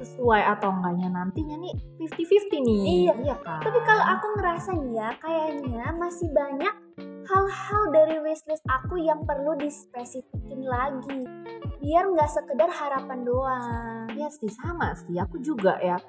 sesuai 0.00 0.42
atau 0.56 0.72
enggaknya 0.72 1.12
nantinya 1.12 1.56
nih 1.60 1.74
50-50 2.00 2.64
nih. 2.64 2.82
Iya. 3.20 3.36
kan? 3.44 3.60
Tapi 3.60 3.78
kalau 3.84 4.04
aku 4.16 4.26
ngerasa 4.38 4.70
nih 4.80 4.92
ya, 4.96 5.08
kayaknya 5.20 5.84
masih 5.98 6.28
banyak 6.32 6.74
hal-hal 7.28 7.82
dari 7.92 8.16
wishlist 8.24 8.64
aku 8.66 8.96
yang 8.98 9.22
perlu 9.28 9.58
dispesifikin 9.60 10.64
lagi. 10.64 11.28
Biar 11.82 12.08
nggak 12.08 12.30
sekedar 12.30 12.70
harapan 12.72 13.26
doang. 13.26 14.06
Iya 14.14 14.28
sih 14.32 14.50
sama 14.50 14.96
sih. 14.96 15.18
Aku 15.20 15.38
juga 15.42 15.76
ya 15.82 16.00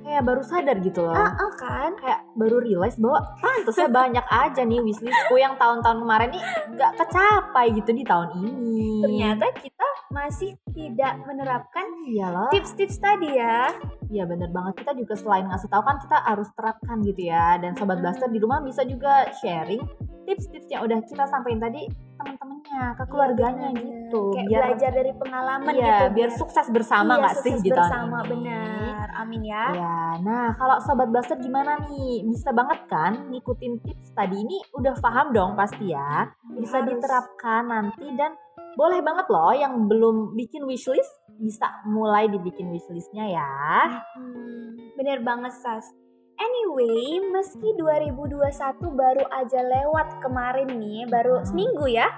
kayak 0.00 0.22
baru 0.24 0.42
sadar 0.42 0.76
gitu 0.80 1.00
loh. 1.04 1.14
Ah, 1.14 1.32
ah, 1.32 1.52
kan? 1.56 1.90
kayak 2.00 2.20
baru 2.34 2.60
realize 2.60 2.96
bahwa 2.96 3.20
pantasnya 3.38 3.88
banyak 3.88 4.26
aja 4.26 4.62
nih 4.64 4.80
wishlistku 4.80 5.34
yang 5.36 5.54
tahun-tahun 5.60 5.98
kemarin 6.02 6.28
nih 6.34 6.42
nggak 6.76 6.92
kecapai 6.98 7.66
gitu 7.76 7.90
di 7.92 8.04
tahun 8.04 8.28
ini. 8.40 9.04
Ternyata 9.04 9.46
kita 9.56 9.86
masih 10.10 10.58
tidak 10.74 11.22
menerapkan 11.22 11.86
iya 12.10 12.34
loh. 12.34 12.50
tips-tips 12.50 12.98
tadi 12.98 13.38
ya. 13.38 13.70
Iya 14.10 14.26
bener 14.26 14.50
banget 14.50 14.82
kita 14.82 14.92
juga 14.98 15.14
selain 15.14 15.46
ngasih 15.46 15.70
tahu 15.70 15.82
kan 15.86 15.96
kita 16.02 16.16
harus 16.26 16.48
terapkan 16.58 16.98
gitu 17.06 17.30
ya 17.30 17.56
dan 17.62 17.78
sobat 17.78 18.02
blaster 18.02 18.26
di 18.26 18.42
rumah 18.42 18.58
bisa 18.58 18.82
juga 18.82 19.30
sharing 19.38 19.82
tips-tips 20.26 20.66
yang 20.66 20.82
udah 20.82 20.98
kita 21.06 21.24
sampaikan 21.30 21.70
tadi 21.70 22.09
teman-temannya 22.20 22.82
ke 22.92 23.04
keluarganya 23.08 23.66
Iya, 23.66 23.74
bener. 23.74 23.88
gitu 24.04 24.22
Kayak 24.30 24.46
biar 24.46 24.60
belajar 24.60 24.90
dari 24.92 25.12
pengalaman 25.16 25.72
iya, 25.72 25.86
gitu. 25.88 26.04
biar 26.14 26.30
sukses 26.36 26.66
bersama 26.68 27.12
Iya, 27.16 27.28
sih 27.32 27.36
sukses 27.40 27.60
di 27.60 27.70
tahun 27.70 27.80
bersama, 27.80 28.18
ini 28.20 28.28
benar. 28.30 29.06
Amin 29.16 29.42
ya. 29.44 29.64
Ya, 29.72 29.98
nah 30.20 30.46
kalau 30.54 30.76
sobat 30.80 31.08
blaster 31.08 31.36
gimana 31.36 31.80
nih? 31.82 32.24
Bisa 32.24 32.52
banget 32.52 32.80
kan 32.86 33.12
ngikutin 33.28 33.72
tips 33.80 34.08
tadi 34.12 34.36
ini 34.38 34.56
udah 34.72 34.94
paham 34.96 35.32
dong 35.32 35.52
pasti 35.54 35.90
ya. 35.90 36.28
Bisa 36.52 36.80
Harus. 36.80 36.88
diterapkan 36.92 37.62
nanti 37.64 38.06
dan 38.14 38.36
boleh 38.76 39.02
banget 39.02 39.26
loh 39.26 39.50
yang 39.50 39.90
belum 39.90 40.32
bikin 40.34 40.62
wishlist 40.62 41.10
bisa 41.36 41.66
mulai 41.84 42.28
dibikin 42.28 42.68
wishlistnya 42.68 43.26
ya. 43.26 43.50
Hmm, 44.14 44.76
bener 44.94 45.20
banget 45.20 45.52
Sas. 45.52 45.88
Anyway, 46.40 47.20
meski 47.30 47.76
2021 47.76 48.40
baru 48.90 49.24
aja 49.28 49.60
lewat 49.60 50.24
kemarin 50.24 50.72
nih, 50.72 51.04
baru 51.04 51.40
Hmm. 51.40 51.46
seminggu 51.46 51.84
ya. 51.86 52.08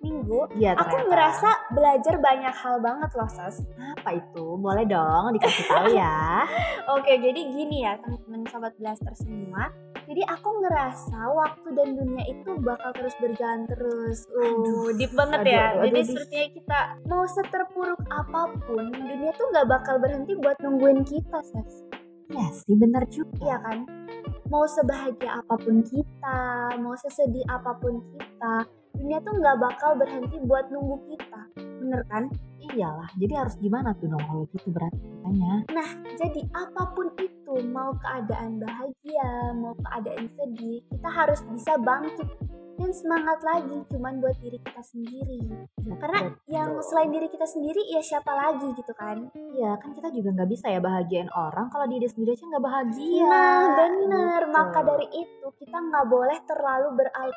Minggu, 0.00 0.48
Iya 0.56 0.80
aku 0.80 0.96
ngerasa 1.12 1.76
belajar 1.76 2.16
banyak 2.16 2.54
hal 2.56 2.80
banget 2.80 3.12
loh, 3.12 3.28
Sas. 3.28 3.60
apa 4.00 4.16
itu? 4.16 4.56
Boleh 4.56 4.88
dong 4.88 5.36
dikasih 5.36 5.68
tahu 5.68 5.92
ya. 5.92 6.40
Oke, 6.96 7.20
jadi 7.20 7.36
gini 7.52 7.84
ya 7.84 8.00
teman-teman 8.00 8.48
sobat 8.48 8.72
blaster 8.80 9.12
semua. 9.12 9.68
Jadi 10.08 10.24
aku 10.24 10.48
ngerasa 10.64 11.20
waktu 11.30 11.68
dan 11.76 11.88
dunia 11.94 12.24
itu 12.26 12.50
bakal 12.58 12.96
terus 12.96 13.12
berjalan 13.20 13.68
terus. 13.68 14.24
Uh, 14.32 14.88
deep 14.96 15.12
banget 15.12 15.44
aduh, 15.44 15.52
ya. 15.52 15.60
aduh, 15.68 15.80
jadi 15.84 15.98
aduh, 16.00 16.08
sepertinya 16.08 16.48
kita 16.48 16.80
mau 17.04 17.24
seterpuruk 17.28 18.00
apa 18.08 18.42
pun, 18.56 18.84
dunia 18.88 19.30
tuh 19.36 19.46
nggak 19.52 19.68
bakal 19.68 20.00
berhenti 20.00 20.32
buat 20.34 20.56
nungguin 20.58 21.04
kita, 21.04 21.44
Sas. 21.44 21.99
Iya 22.30 22.46
sih 22.54 22.74
bener 22.78 23.02
juga. 23.10 23.34
Iya 23.42 23.56
kan? 23.60 23.78
Mau 24.50 24.66
sebahagia 24.66 25.42
apa 25.42 25.54
pun 25.58 25.82
kita, 25.86 26.40
mau 26.82 26.94
sesedih 26.98 27.46
apa 27.46 27.74
pun 27.78 28.02
kita, 28.14 28.66
dunia 28.98 29.18
tuh 29.22 29.34
nggak 29.38 29.56
bakal 29.62 29.94
berhenti 29.94 30.38
buat 30.42 30.66
nunggu 30.70 30.98
kita. 31.10 31.40
Bener 31.58 32.02
kan? 32.10 32.26
Iyalah, 32.70 33.10
jadi 33.18 33.40
harus 33.40 33.56
gimana 33.58 33.96
tuh 33.98 34.10
dong 34.10 34.22
kalau 34.26 34.44
gitu 34.54 34.68
berarti 34.70 35.00
katanya. 35.00 35.54
Jadi 36.18 36.40
apa 36.52 36.82
pun 36.92 37.08
itu, 37.18 37.54
mau 37.72 37.90
keadaan 37.98 38.60
bahagia, 38.60 39.30
mau 39.58 39.74
keadaan 39.80 40.28
sedih, 40.28 40.84
kita 40.86 41.08
harus 41.08 41.40
bisa 41.50 41.74
bangkit 41.80 42.28
dan 42.80 42.90
semangat 42.90 43.38
lagi 43.42 43.76
cuman 43.86 44.18
buat 44.18 44.40
diri 44.40 44.56
kita 44.58 44.80
sendiri. 44.80 45.36
Karena 45.92 46.18
yang 46.46 46.80
selain 46.80 47.10
diri 47.10 47.28
kita 47.28 47.44
sendiri 47.44 47.84
ya 47.86 48.00
siapa 48.00 48.32
lagi 48.32 48.72
gitu 48.72 48.92
kan? 48.92 49.28
Iya 49.52 49.76
kan 49.76 49.92
kita 49.92 50.08
juga 50.08 50.32
nggak 50.32 50.48
bisa 50.48 50.66
ya 50.66 50.80
bahagiain 50.80 51.28
orang 51.30 51.68
kalau 51.68 51.84
diri 51.84 52.08
sendiri 52.08 52.32
aja 52.32 52.44
nggak 52.46 52.64
bahagia. 52.64 53.26
Nah 53.26 53.60
bener, 53.76 54.40
Gitu. 54.40 54.48
maka 54.50 54.78
dari 54.82 55.06
itu 55.12 55.46
kita 55.54 55.76
nggak 55.76 56.06
boleh 56.06 56.38
terlalu 56.42 56.88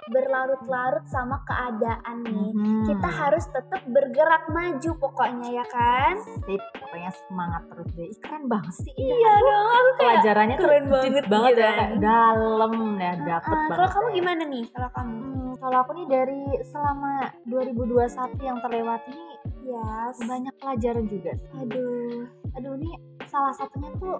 berlarut-larut 0.07 1.05
sama 1.05 1.43
keadaan 1.43 2.23
nih. 2.23 2.51
Mhm. 2.53 2.83
Kita 2.87 3.09
harus 3.09 3.43
tetap 3.45 3.83
bergerak 3.85 4.47
maju 4.47 4.91
pokoknya 4.97 5.49
ya 5.53 5.65
kan? 5.67 6.13
Sip, 6.39 6.61
pokoknya 6.73 7.11
semangat 7.19 7.67
terus 7.67 7.87
deh. 7.91 8.05
Ih, 8.05 8.17
keren 8.17 8.47
banget 8.47 8.73
sih. 8.77 8.93
Iya 8.93 9.33
dong, 9.35 9.67
aku 9.67 9.89
kayak 9.93 10.11
Pelajarannya 10.13 10.55
keren 10.55 10.85
banget 10.87 11.23
banget 11.25 11.51
gitu 11.51 11.59
ya, 11.59 11.67
kan. 11.67 11.75
kayak 11.75 11.93
dalam 11.99 12.71
ya, 12.95 13.11
dapet 13.17 13.43
Ah, 13.49 13.59
banget. 13.59 13.75
kalau 13.75 13.89
kamu 13.91 14.07
gimana 14.13 14.43
nih? 14.45 14.63
Kalau 14.69 14.89
kamu? 14.89 15.32
Hmm, 15.33 15.57
kalau 15.57 15.81
aku 15.81 15.91
nih 15.97 16.07
dari 16.07 16.41
selama 16.61 17.33
2021 17.49 18.37
yang 18.39 18.61
terlewat 18.61 19.01
ini 19.09 19.25
Ya, 19.63 20.11
banyak 20.19 20.53
pelajaran 20.59 21.07
juga 21.07 21.31
sih. 21.39 21.49
aduh. 21.55 22.27
Aduh 22.53 22.75
nih 22.77 22.93
salah 23.25 23.55
satunya 23.55 23.89
tuh 23.97 24.19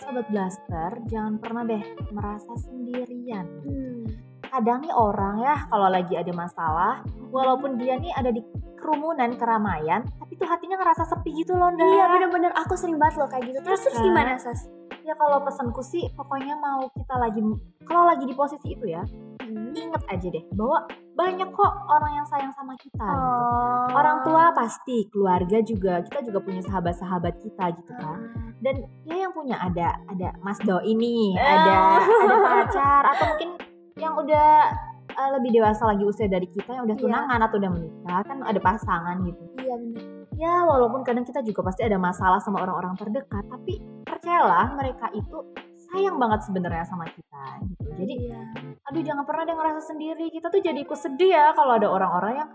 sobat 0.00 0.26
blaster 0.32 0.90
jangan 1.06 1.36
pernah 1.38 1.62
deh 1.62 1.82
merasa 2.10 2.56
sendirian. 2.58 3.44
Hmm. 3.62 4.08
Kadang 4.48 4.80
nih 4.82 4.94
orang 4.96 5.44
ya 5.44 5.68
kalau 5.68 5.92
lagi 5.92 6.16
ada 6.16 6.32
masalah, 6.32 7.04
walaupun 7.28 7.76
dia 7.76 8.00
nih 8.00 8.10
ada 8.16 8.32
di 8.32 8.40
kerumunan 8.80 9.36
keramaian, 9.36 10.08
tapi 10.16 10.40
tuh 10.40 10.48
hatinya 10.48 10.80
ngerasa 10.80 11.04
sepi 11.04 11.36
gitu 11.36 11.52
loh, 11.52 11.68
Nda. 11.68 11.84
Iya 11.84 12.04
bener-bener 12.08 12.52
aku 12.56 12.72
sering 12.72 12.96
banget 12.96 13.20
loh 13.20 13.28
kayak 13.28 13.44
gitu. 13.44 13.58
Terus 13.60 13.80
terus 13.84 13.98
kan? 14.00 14.04
gimana 14.08 14.32
Sas? 14.40 14.72
Ya 15.04 15.12
kalau 15.20 15.44
pesanku 15.44 15.84
sih 15.84 16.08
pokoknya 16.16 16.56
mau 16.56 16.88
kita 16.96 17.14
lagi 17.20 17.40
kalau 17.84 18.08
lagi 18.08 18.24
di 18.24 18.32
posisi 18.32 18.72
itu 18.72 18.88
ya, 18.88 19.04
inget 19.74 20.02
aja 20.08 20.26
deh 20.28 20.44
bahwa 20.54 20.78
banyak 21.18 21.48
kok 21.50 21.72
orang 21.90 22.12
yang 22.14 22.26
sayang 22.30 22.52
sama 22.54 22.74
kita 22.78 23.02
gitu. 23.02 23.34
Oh. 23.42 23.86
Orang 23.90 24.22
tua 24.22 24.54
pasti, 24.54 25.10
keluarga 25.10 25.58
juga, 25.64 26.04
kita 26.06 26.22
juga 26.22 26.38
punya 26.38 26.62
sahabat-sahabat 26.62 27.34
kita 27.42 27.64
gitu 27.74 27.92
kan. 27.98 28.18
Dan 28.62 28.86
ya 29.06 29.26
yang 29.26 29.32
punya 29.34 29.58
ada 29.58 29.98
ada 30.06 30.34
Mas 30.42 30.58
Do 30.62 30.78
ini, 30.82 31.34
Eh. 31.34 31.42
ada 31.42 32.02
ada 32.02 32.36
pacar 32.42 33.02
atau 33.14 33.24
mungkin 33.34 33.50
yang 33.98 34.14
udah 34.14 34.50
uh, 35.18 35.30
lebih 35.38 35.58
dewasa 35.58 35.90
lagi 35.90 36.06
usia 36.06 36.30
dari 36.30 36.46
kita 36.46 36.70
yang 36.78 36.86
udah 36.86 36.94
Iya. 36.94 37.02
tunangan 37.02 37.40
atau 37.42 37.56
udah 37.58 37.70
menikah 37.74 38.20
kan 38.22 38.38
ada 38.46 38.60
pasangan 38.62 39.16
gitu. 39.26 39.42
Iya 39.58 39.74
bener. 39.74 40.04
Ya 40.38 40.54
walaupun 40.62 41.02
kadang 41.02 41.26
kita 41.26 41.42
juga 41.42 41.66
pasti 41.66 41.82
ada 41.82 41.98
masalah 41.98 42.38
sama 42.38 42.62
orang-orang 42.62 42.94
terdekat, 42.94 43.42
tapi 43.50 43.82
percayalah 44.06 44.70
mereka 44.78 45.10
itu 45.10 45.38
sayang 45.88 46.16
banget 46.20 46.40
sebenarnya 46.44 46.84
sama 46.84 47.04
kita 47.08 47.42
gitu. 47.64 47.90
Jadi 47.98 48.14
iya. 48.28 48.40
aduh 48.88 49.02
jangan 49.04 49.24
pernah 49.24 49.42
deh 49.48 49.56
ngerasa 49.56 49.82
sendiri 49.88 50.26
kita 50.28 50.52
tuh 50.52 50.60
jadi 50.60 50.78
ikut 50.84 50.98
sedih 50.98 51.32
ya 51.32 51.46
kalau 51.56 51.76
ada 51.76 51.88
orang-orang 51.88 52.34
yang 52.44 52.50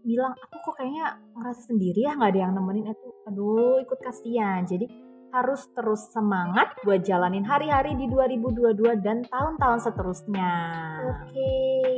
bilang 0.00 0.32
aku 0.32 0.56
kok 0.64 0.74
kayaknya 0.80 1.20
ngerasa 1.36 1.62
sendiri 1.68 2.00
ya 2.08 2.16
nggak 2.16 2.30
ada 2.32 2.40
yang 2.48 2.52
nemenin 2.56 2.88
itu 2.88 3.08
aduh 3.28 3.76
ikut 3.84 3.98
kasihan 4.00 4.64
jadi 4.64 4.88
harus 5.30 5.62
terus 5.70 6.10
semangat 6.10 6.74
buat 6.82 7.00
jalanin 7.00 7.46
hari-hari 7.46 7.94
di 7.94 8.10
2022 8.10 8.98
dan 8.98 9.22
tahun-tahun 9.26 9.78
seterusnya 9.80 10.52
Oke, 11.00 11.54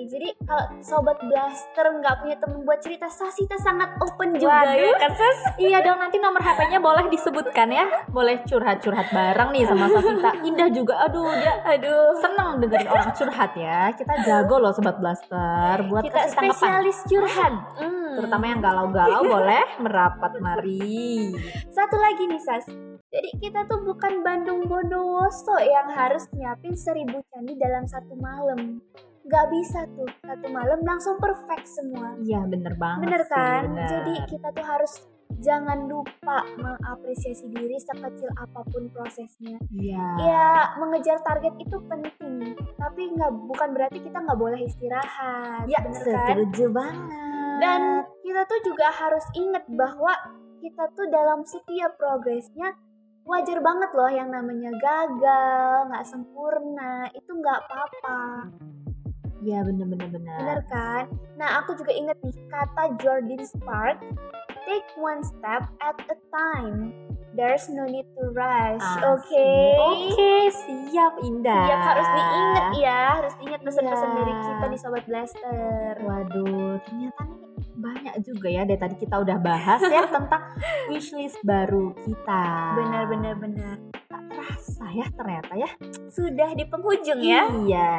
jadi 0.06 0.28
kalau 0.44 0.64
sobat 0.80 1.18
blaster 1.20 1.86
nggak 1.98 2.14
punya 2.20 2.36
temen 2.38 2.60
buat 2.62 2.78
cerita, 2.78 3.08
Sasita 3.08 3.56
sangat 3.58 3.96
open 3.98 4.36
juga 4.36 4.62
Waduh. 4.62 4.76
ya 4.76 4.92
kan 5.00 5.12
Sas? 5.12 5.38
iya 5.56 5.78
dong 5.80 5.98
nanti 5.98 6.16
nomor 6.16 6.40
HP-nya 6.40 6.78
boleh 6.78 7.08
disebutkan 7.08 7.68
ya 7.68 7.84
boleh 8.08 8.44
curhat-curhat 8.44 9.08
bareng 9.10 9.48
nih 9.50 9.64
sama 9.64 9.86
Sasita 9.88 10.30
indah 10.48 10.68
juga 10.68 10.94
aduh 11.02 11.32
dia 11.32 11.54
Aduh, 11.64 12.12
seneng 12.20 12.60
dengerin 12.60 12.88
orang 12.88 13.10
curhat 13.12 13.52
ya 13.56 13.90
kita 13.96 14.12
jago 14.22 14.56
loh 14.60 14.72
sobat 14.72 15.00
blaster 15.00 15.76
buat 15.88 16.04
kita 16.04 16.28
kasih 16.28 16.36
tanggapan 16.36 16.52
spesialis 16.52 16.98
curhat. 17.08 17.52
Hmm. 17.80 18.12
terutama 18.20 18.44
yang 18.44 18.60
galau-galau 18.60 19.20
boleh 19.34 19.64
merapat 19.80 20.32
mari 20.38 21.32
Satu 21.72 21.96
lagi 21.96 22.28
nih 22.28 22.40
Sas. 22.42 22.91
Jadi 23.12 23.28
kita 23.38 23.68
tuh 23.68 23.84
bukan 23.84 24.24
Bandung 24.24 24.64
Bondowoso 24.64 25.60
yang 25.60 25.92
harus 25.92 26.24
nyiapin 26.32 26.72
seribu 26.72 27.20
candi 27.28 27.60
dalam 27.60 27.84
satu 27.84 28.16
malam. 28.16 28.80
Gak 29.22 29.46
bisa 29.52 29.84
tuh, 29.92 30.08
satu 30.18 30.48
malam 30.48 30.80
langsung 30.80 31.20
perfect 31.20 31.68
semua. 31.68 32.16
iya 32.18 32.40
bener 32.42 32.74
banget 32.74 33.04
Bener 33.06 33.22
sih, 33.22 33.30
kan? 33.30 33.62
bener. 33.68 33.86
Jadi 33.86 34.12
kita 34.26 34.48
tuh 34.50 34.64
harus 34.64 34.92
jangan 35.38 35.86
lupa 35.86 36.42
mengapresiasi 36.56 37.46
diri 37.48 37.76
sekecil 37.76 38.32
apa 38.32 38.64
pun 38.64 38.88
prosesnya. 38.88 39.60
iya 39.70 40.06
Ya 40.18 40.48
mengejar 40.76 41.20
target 41.20 41.52
itu 41.60 41.76
penting, 41.84 42.34
tapi 42.74 43.02
nggak 43.12 43.32
bukan 43.44 43.68
berarti 43.70 44.00
kita 44.00 44.18
nggak 44.18 44.40
boleh 44.40 44.58
istirahat. 44.58 45.68
ya 45.68 45.78
bener 45.84 46.00
kan? 46.02 46.26
setuju 46.32 46.64
banget 46.72 47.60
Dan 47.60 47.80
kita 48.24 48.42
tuh 48.42 48.60
juga 48.64 48.88
harus 48.90 49.22
ingat 49.32 49.68
bahwa 49.68 50.16
kita 50.58 50.88
tuh 50.96 51.06
dalam 51.06 51.44
setiap 51.44 51.94
progresnya 51.94 52.72
wajar 53.22 53.58
banget 53.58 53.90
loh 53.92 54.10
yang 54.10 54.28
namanya 54.28 54.70
gagal, 54.74 55.88
nggak 55.88 56.04
sempurna, 56.04 57.06
itu 57.12 57.30
nggak 57.30 57.58
apa-apa, 57.62 58.50
iya 59.40 59.62
bener 59.62 59.86
bener 59.86 60.08
bener 60.10 60.58
kan? 60.66 61.06
Nah 61.34 61.58
aku 61.58 61.74
juga 61.74 61.90
inget 61.90 62.18
nih 62.20 62.34
kata 62.46 62.98
Jordan 62.98 63.42
Spark, 63.42 63.98
take 64.64 64.86
one 64.94 65.22
step 65.22 65.66
at 65.80 65.96
a 66.06 66.16
time. 66.30 66.90
There's 67.32 67.64
no 67.72 67.88
need 67.88 68.04
to 68.20 68.28
rush, 68.36 68.84
oke? 69.00 69.24
Asik. 69.24 69.80
oke 69.80 70.32
siap 70.52 71.16
indah 71.24 71.64
Siap 71.64 71.80
harus 71.80 72.08
diinget 72.12 72.66
ya, 72.76 73.02
harus 73.16 73.34
diingat 73.40 73.60
pesan-pesan 73.64 74.04
Iya. 74.04 74.16
dari 74.20 74.32
kita 74.36 74.66
di 74.68 74.76
Sobat 74.76 75.04
Blaster. 75.08 75.92
waduh 76.04 76.76
ternyata 76.84 77.20
nih 77.24 77.41
banyak 77.82 78.14
juga 78.22 78.46
ya 78.46 78.62
dari 78.62 78.78
tadi 78.78 78.94
kita 78.94 79.18
udah 79.18 79.36
bahas 79.36 79.82
ya 79.82 80.06
tentang 80.06 80.42
wishlist 80.86 81.42
baru 81.42 81.90
kita 81.98 82.44
Benar 82.78 83.04
benar 83.10 83.34
benar. 83.36 83.74
tak 84.06 84.22
terasa 84.30 84.86
ya 84.94 85.06
ternyata 85.10 85.52
ya 85.58 85.70
Sudah 86.06 86.54
di 86.54 86.64
penghujung 86.64 87.18
ya. 87.18 87.48
Iya, 87.64 87.98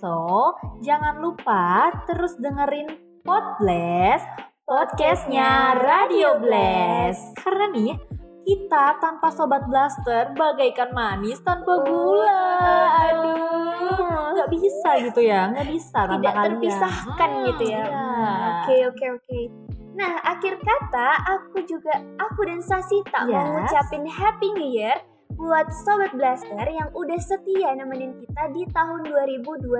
so 0.00 0.56
jangan 0.80 1.20
lupa 1.20 1.92
terus 2.06 2.38
dengerin 2.38 2.88
Podblast, 3.20 4.24
podcastnya 4.64 5.76
Radio 5.76 6.40
Blast. 6.40 7.36
Karena 7.36 7.68
nih, 7.68 7.92
kita 8.48 8.96
tanpa 8.96 9.28
Sobat 9.28 9.68
Blaster 9.68 10.32
bagaikan 10.32 10.88
manis 10.90 11.36
tanpa 11.44 11.84
gula. 11.84 12.48
Aduh, 13.04 14.32
nggak 14.32 14.48
bisa 14.48 14.90
gitu 15.04 15.20
ya, 15.20 15.52
nggak 15.52 15.68
bisa 15.68 15.98
Tidak 16.08 16.34
terpisahkan 16.34 17.30
Hmm, 17.30 17.44
gitu 17.46 17.62
ya. 17.68 17.84
iya. 17.84 18.08
Oke 18.56 18.76
oke 18.88 19.06
oke. 19.14 19.40
Nah 19.92 20.16
akhir 20.24 20.56
kata 20.58 21.08
aku 21.28 21.60
juga 21.62 21.92
aku 22.16 22.40
dan 22.42 22.62
Sasita 22.62 23.26
mau 23.26 23.36
Yes. 23.36 23.48
ngucapin 23.52 24.04
Happy 24.06 24.48
New 24.54 24.70
Year 24.70 24.96
buat 25.30 25.68
Sobat 25.84 26.16
Blaster 26.16 26.64
yang 26.64 26.88
udah 26.92 27.18
setia 27.18 27.74
nemenin 27.74 28.16
kita 28.16 28.48
di 28.50 28.64
tahun 28.68 29.04
2021 29.04 29.76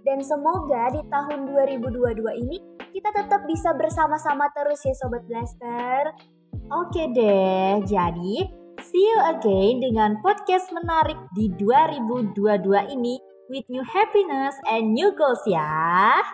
dan 0.00 0.18
semoga 0.20 0.88
di 0.88 1.02
tahun 1.04 1.50
2022 1.50 2.22
ini 2.38 2.56
kita 2.92 3.10
tetap 3.10 3.42
bisa 3.44 3.74
bersama-sama 3.74 4.46
terus 4.52 4.78
ya 4.80 4.94
Sobat 4.94 5.26
Blaster. 5.26 6.14
Oke 6.72 7.12
deh, 7.12 7.84
jadi 7.84 8.48
see 8.80 9.04
you 9.04 9.20
again 9.36 9.84
dengan 9.84 10.16
podcast 10.24 10.72
menarik 10.72 11.20
di 11.36 11.52
2022 11.60 12.32
ini 12.88 13.20
with 13.52 13.68
new 13.68 13.84
happiness 13.84 14.56
and 14.72 14.96
new 14.96 15.12
goals 15.12 15.44
ya. 15.44 16.24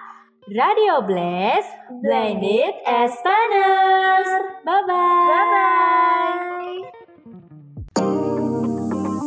Radio 0.55 1.03
Blast, 1.03 1.67
blended 2.07 2.79
as 2.87 3.11
funners. 3.27 4.31
Bye 4.63 4.83
bye. 4.87 5.27
Bye 5.27 5.47
bye. 5.51 6.79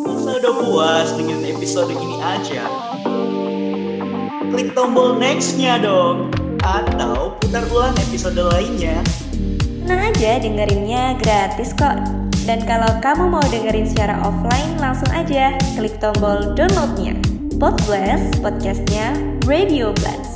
Masa 0.07 0.29
udah 0.39 0.53
puas 0.55 1.07
dengerin 1.19 1.51
episode 1.51 1.91
ini 1.91 2.15
aja. 2.23 2.63
Klik 4.55 4.71
tombol 4.71 5.19
next-nya 5.19 5.83
dong. 5.83 6.31
Atau 6.63 7.35
putar 7.43 7.67
ulang 7.75 7.91
episode 8.07 8.39
lainnya. 8.39 9.03
Tenang 9.83 10.15
aja 10.15 10.39
dengerinnya 10.39 11.19
gratis 11.19 11.75
kok. 11.75 11.99
Dan 12.47 12.63
kalau 12.63 12.87
kamu 13.03 13.27
mau 13.35 13.43
dengerin 13.51 13.83
secara 13.83 14.15
offline 14.23 14.79
langsung 14.79 15.11
aja 15.11 15.59
klik 15.75 15.99
tombol 15.99 16.55
downloadnya. 16.55 17.19
Podblast, 17.59 18.39
podcastnya 18.39 19.11
Radio 19.43 19.91
Blast. 19.91 20.32